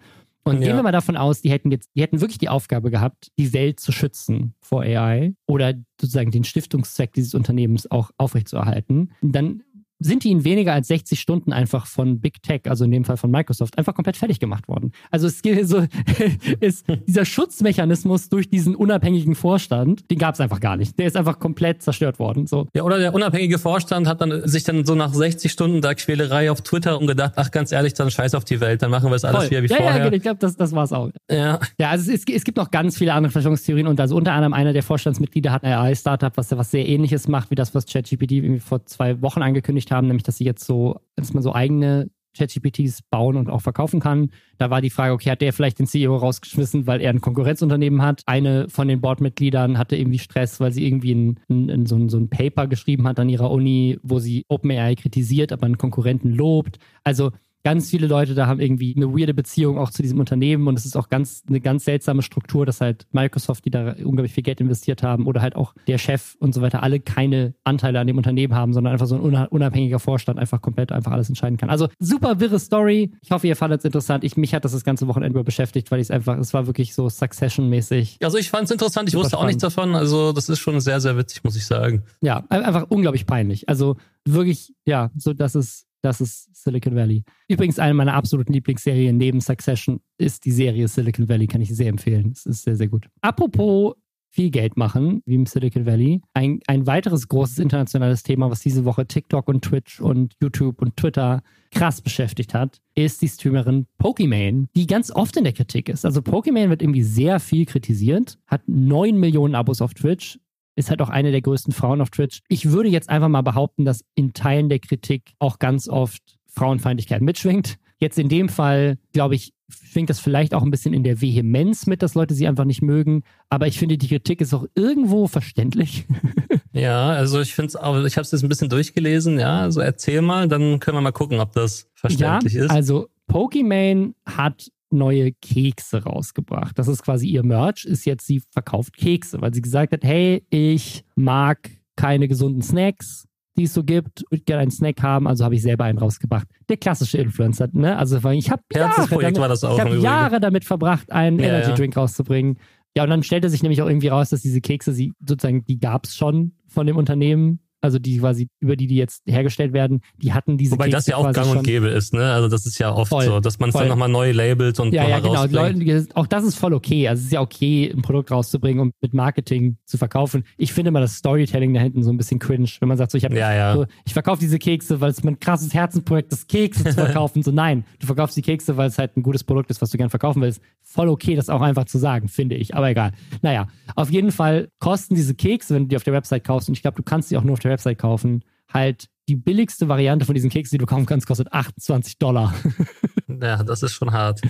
[0.45, 0.67] Und Ja.
[0.67, 3.53] gehen wir mal davon aus, die hätten jetzt, die hätten wirklich die Aufgabe gehabt, die
[3.53, 9.11] Welt zu schützen vor AI oder sozusagen den Stiftungszweck dieses Unternehmens auch aufrechtzuerhalten.
[9.21, 9.63] Dann
[9.99, 13.17] sind die in weniger als 60 Stunden einfach von Big Tech, also in dem Fall
[13.17, 14.91] von Microsoft, einfach komplett fertig gemacht worden.
[15.11, 15.85] Also es so,
[16.59, 20.97] ist dieser Schutzmechanismus durch diesen unabhängigen Vorstand, den gab es einfach gar nicht.
[20.99, 22.47] Der ist einfach komplett zerstört worden.
[22.47, 22.67] So.
[22.73, 26.51] Ja, oder der unabhängige Vorstand hat dann sich dann so nach 60 Stunden da Quälerei
[26.51, 29.25] auf Twitter umgedacht, ach ganz ehrlich, dann scheiß auf die Welt, dann machen wir es
[29.25, 29.51] alles Voll.
[29.51, 30.03] wieder wie ja, ja, vorher.
[30.03, 31.09] genau, ich glaube, das, das war es auch.
[31.29, 34.53] Ja, Ja, also es, es gibt noch ganz viele andere Verschwörungstheorien und also unter anderem
[34.53, 37.85] einer der Vorstandsmitglieder hat ein AI-Startup, was ja was sehr ähnliches macht, wie das, was
[37.85, 42.09] ChatGPT vor zwei Wochen angekündigt haben, nämlich dass sie jetzt so, dass man so eigene
[42.35, 44.31] ChatGPTs bauen und auch verkaufen kann.
[44.57, 48.01] Da war die Frage, okay, hat der vielleicht den CEO rausgeschmissen, weil er ein Konkurrenzunternehmen
[48.01, 48.23] hat?
[48.25, 52.09] Eine von den Boardmitgliedern hatte irgendwie Stress, weil sie irgendwie ein, ein, ein, so, ein,
[52.09, 56.31] so ein Paper geschrieben hat an ihrer Uni, wo sie OpenAI kritisiert, aber einen Konkurrenten
[56.31, 56.79] lobt.
[57.03, 57.31] Also
[57.63, 60.85] ganz viele Leute da haben irgendwie eine weirde Beziehung auch zu diesem Unternehmen und es
[60.85, 64.59] ist auch ganz eine ganz seltsame Struktur, dass halt Microsoft, die da unglaublich viel Geld
[64.61, 68.17] investiert haben oder halt auch der Chef und so weiter alle keine Anteile an dem
[68.17, 71.69] Unternehmen haben, sondern einfach so ein unabhängiger Vorstand einfach komplett einfach alles entscheiden kann.
[71.69, 73.11] Also super wirre Story.
[73.21, 74.23] Ich hoffe, ihr fandet es interessant.
[74.23, 76.67] Ich, mich hat das das ganze Wochenende über beschäftigt, weil ich es einfach, es war
[76.67, 78.17] wirklich so Succession-mäßig.
[78.23, 80.99] also ich fand es interessant, ich wusste auch nichts davon, also das ist schon sehr,
[80.99, 82.03] sehr witzig, muss ich sagen.
[82.21, 83.69] Ja, ein- einfach unglaublich peinlich.
[83.69, 87.23] Also wirklich, ja, so dass es Das ist Silicon Valley.
[87.47, 91.47] Übrigens, eine meiner absoluten Lieblingsserien neben Succession ist die Serie Silicon Valley.
[91.47, 92.31] Kann ich sehr empfehlen.
[92.33, 93.07] Es ist sehr, sehr gut.
[93.21, 93.95] Apropos
[94.29, 96.21] viel Geld machen, wie im Silicon Valley.
[96.33, 100.97] Ein, ein weiteres großes internationales Thema, was diese Woche TikTok und Twitch und YouTube und
[100.97, 101.41] Twitter
[101.71, 106.03] krass beschäftigt hat, ist die Streamerin Pokimane, die ganz oft in der Kritik ist.
[106.03, 110.39] Also Pokimane wird irgendwie sehr viel kritisiert, hat 9 Millionen Abos auf Twitch,
[110.75, 112.41] ist halt auch eine der größten Frauen auf Twitch.
[112.47, 117.21] Ich würde jetzt einfach mal behaupten, dass in Teilen der Kritik auch ganz oft Frauenfeindlichkeit
[117.21, 117.77] mitschwingt.
[117.99, 121.87] Jetzt in dem Fall, glaube ich, schwingt das vielleicht auch ein bisschen in der Vehemenz
[121.87, 123.23] mit, dass Leute sie einfach nicht mögen.
[123.49, 126.05] Aber ich finde, die Kritik ist auch irgendwo verständlich.
[126.73, 129.61] ja, also ich finde es auch, ich habe es jetzt ein bisschen durchgelesen, ja.
[129.61, 132.71] Also erzähl mal, dann können wir mal gucken, ob das verständlich ja, ist.
[132.71, 136.77] Also Pokimane hat neue Kekse rausgebracht.
[136.77, 140.45] Das ist quasi ihr Merch, ist jetzt, sie verkauft Kekse, weil sie gesagt hat, hey,
[140.49, 143.27] ich mag keine gesunden Snacks
[143.57, 146.47] die es so gibt, würde gerne einen Snack haben, also habe ich selber einen rausgebracht.
[146.69, 147.97] Der klassische Influencer, ne?
[147.97, 152.01] Also ich habe Jahre, damit, ich hab Jahre damit verbracht, einen ja, Energy Drink ja.
[152.01, 152.57] rauszubringen.
[152.95, 155.79] Ja, und dann stellte sich nämlich auch irgendwie raus, dass diese Kekse, sie sozusagen, die
[155.79, 160.01] gab es schon von dem Unternehmen also die quasi, über die die jetzt hergestellt werden,
[160.21, 162.31] die hatten diese Wobei Kekse das ja auch gang und gäbe ist, ne?
[162.31, 164.93] Also das ist ja oft voll, so, dass man es dann nochmal neu labelt und
[164.93, 165.45] Ja, ja, genau.
[165.45, 167.07] Leute, auch das ist voll okay.
[167.07, 170.45] Also es ist ja okay, ein Produkt rauszubringen und mit Marketing zu verkaufen.
[170.57, 173.17] Ich finde mal das Storytelling da hinten so ein bisschen cringe, wenn man sagt, so
[173.17, 173.73] ich habe ja, ja.
[173.75, 177.43] so, ich verkaufe diese Kekse, weil es mein krasses Herzenprojekt ist, Kekse zu verkaufen.
[177.43, 179.97] so nein, du verkaufst die Kekse, weil es halt ein gutes Produkt ist, was du
[179.97, 180.61] gern verkaufen willst.
[180.81, 182.75] Voll okay, das auch einfach zu sagen, finde ich.
[182.75, 183.11] Aber egal.
[183.41, 186.75] Naja, auf jeden Fall kosten diese Kekse, wenn du die auf der Website kaufst, und
[186.75, 190.25] ich glaube, du kannst die auch nur auf der Website kaufen, halt die billigste Variante
[190.25, 192.53] von diesen Keksen, die du kaufen kannst, kostet 28 Dollar.
[193.41, 194.41] ja, das ist schon hart.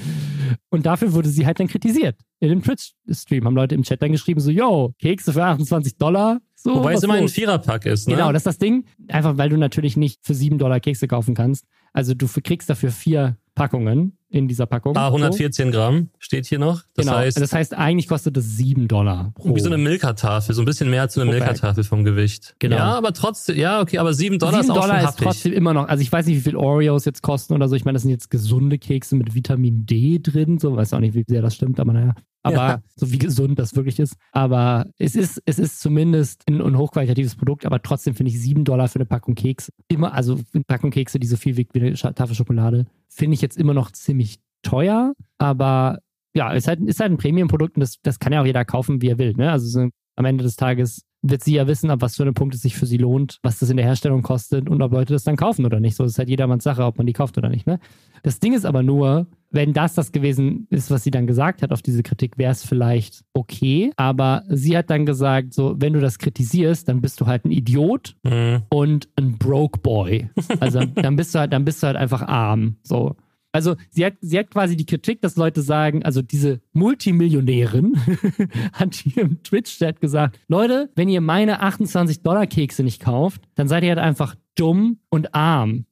[0.69, 2.19] Und dafür wurde sie halt dann kritisiert.
[2.39, 6.39] In dem Twitch-Stream haben Leute im Chat dann geschrieben, so, yo, Kekse für 28 Dollar.
[6.55, 8.15] So, Wobei es immer ein Viererpack ist, ne?
[8.15, 8.85] Genau, das ist das Ding.
[9.09, 11.65] Einfach, weil du natürlich nicht für 7 Dollar Kekse kaufen kannst.
[11.91, 14.97] Also du kriegst dafür vier Packungen in dieser Packung.
[14.97, 15.77] Ah, 114 so.
[15.77, 16.81] Gramm steht hier noch.
[16.95, 17.17] Das genau.
[17.17, 19.31] heißt, das heißt, eigentlich kostet es 7 Dollar.
[19.35, 19.55] Pro.
[19.55, 22.55] Wie so eine Milka-Tafel, so ein bisschen mehr als so eine Milka-Tafel vom Gewicht.
[22.57, 22.77] Genau.
[22.77, 25.53] Ja, aber trotzdem, ja, okay, aber 7 Dollar 7 ist auch Dollar schon ist trotzdem
[25.53, 27.75] immer noch, also ich weiß nicht, wie viel Oreos jetzt kosten oder so.
[27.75, 31.13] Ich meine, das sind jetzt gesunde Kekse mit Vitamin D drin, so, weiß auch nicht,
[31.13, 32.15] wie sehr das stimmt, aber naja.
[32.43, 32.81] Aber ja.
[32.95, 34.17] so wie gesund das wirklich ist.
[34.33, 38.65] Aber es ist, es ist zumindest ein, ein hochqualitatives Produkt, aber trotzdem finde ich 7
[38.65, 39.71] Dollar für eine Packung Kekse.
[39.87, 43.41] Immer, also eine Packung Kekse, die so viel wiegt wie eine Tafel Schokolade, finde ich
[43.41, 45.13] jetzt immer noch ziemlich teuer.
[45.37, 45.99] Aber
[46.35, 49.01] ja, ist halt, ist halt ein Premium-Produkt und das, das kann ja auch jeder kaufen,
[49.01, 49.33] wie er will.
[49.33, 49.49] Ne?
[49.49, 52.53] Also so, am Ende des Tages wird sie ja wissen, ab was für einem Punkt
[52.53, 55.23] es sich für sie lohnt, was das in der Herstellung kostet und ob Leute das
[55.23, 55.95] dann kaufen oder nicht.
[55.95, 57.65] So ist halt jedermanns Sache, ob man die kauft oder nicht.
[57.65, 57.79] Ne?
[58.23, 61.71] Das Ding ist aber nur, wenn das das gewesen ist, was sie dann gesagt hat
[61.71, 63.91] auf diese Kritik, wäre es vielleicht okay.
[63.95, 67.51] Aber sie hat dann gesagt, so, wenn du das kritisierst, dann bist du halt ein
[67.51, 68.63] Idiot mhm.
[68.69, 70.29] und ein Broke Boy.
[70.59, 72.77] Also dann bist du halt, dann bist du halt einfach arm.
[72.83, 73.15] So.
[73.51, 77.95] Also sie hat, sie hat quasi die Kritik, dass Leute sagen, also diese Multimillionärin
[78.73, 83.89] hat hier im Twitch-Chat gesagt, Leute, wenn ihr meine 28-Dollar-Kekse nicht kauft, dann seid ihr
[83.89, 85.85] halt einfach dumm und arm.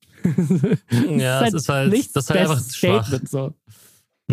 [1.17, 3.19] Ja, das ist halt, das ist halt einfach schwach.
[3.29, 3.53] So.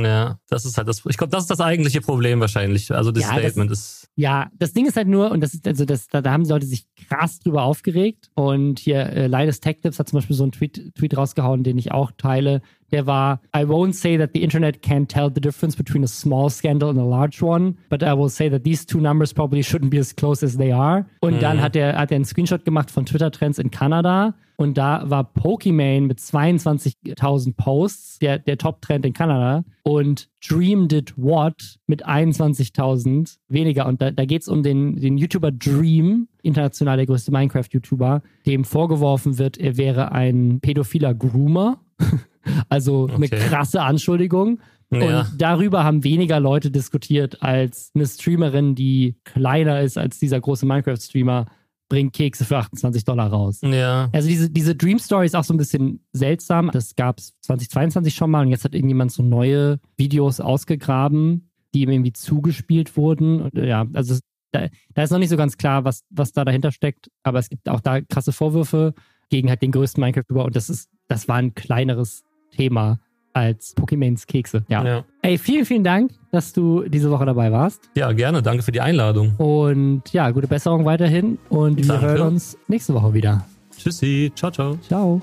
[0.03, 1.03] Ja, das ist halt das.
[1.09, 2.93] Ich glaube, das ist das eigentliche Problem wahrscheinlich.
[2.93, 4.09] Also das ja, Statement das, ist.
[4.17, 6.51] Ja, das Ding ist halt nur, und das ist, also das, da, da haben die
[6.51, 8.31] Leute sich krass drüber aufgeregt.
[8.35, 11.79] Und hier, äh, Linus Tech Tips hat zum Beispiel so einen Tweet, Tweet rausgehauen, den
[11.79, 12.63] ich auch teile.
[12.91, 16.49] Der war, I won't say that the internet can't tell the difference between a small
[16.49, 19.91] scandal and a large one, but I will say that these two numbers probably shouldn't
[19.91, 21.07] be as close as they are.
[21.21, 21.41] Und mhm.
[21.41, 24.35] dann hat er, hat er einen Screenshot gemacht von Twitter-Trends in Kanada.
[24.61, 29.65] Und da war Pokimane mit 22.000 Posts, der, der Top-Trend in Kanada.
[29.85, 33.87] Und Dream Did What mit 21.000 weniger.
[33.87, 38.65] Und da, da geht es um den, den YouTuber Dream, international der größte Minecraft-YouTuber, dem
[38.65, 41.79] vorgeworfen wird, er wäre ein pädophiler Groomer.
[42.69, 43.15] also okay.
[43.15, 44.61] eine krasse Anschuldigung.
[44.91, 45.21] Ja.
[45.21, 50.65] Und darüber haben weniger Leute diskutiert als eine Streamerin, die kleiner ist als dieser große
[50.65, 51.47] Minecraft-Streamer,
[51.89, 53.61] bringt Kekse für 28 Dollar raus.
[53.63, 54.09] Ja.
[54.13, 56.71] Also diese, diese Dream Story ist auch so ein bisschen seltsam.
[56.73, 61.83] Das gab es 2022 schon mal und jetzt hat irgendjemand so neue Videos ausgegraben, die
[61.83, 63.43] ihm irgendwie zugespielt wurden.
[63.43, 64.19] Und, ja, also
[64.53, 67.49] da, da, ist noch nicht so ganz klar, was, was da dahinter steckt, aber es
[67.49, 68.95] gibt auch da krasse Vorwürfe
[69.31, 72.99] gegen halt den größten Minecraft-Über und das ist, das war ein kleineres Thema
[73.33, 74.65] als Pokémons Kekse.
[74.69, 74.85] Ja.
[74.85, 75.05] ja.
[75.23, 77.89] Ey, vielen, vielen Dank, dass du diese Woche dabei warst.
[77.95, 78.43] Ja, gerne.
[78.43, 79.35] Danke für die Einladung.
[79.37, 82.07] Und ja, gute Besserung weiterhin und wir Danke.
[82.07, 83.45] hören uns nächste Woche wieder.
[83.77, 84.33] Tschüssi.
[84.35, 84.77] Ciao, ciao.
[84.87, 85.21] Ciao.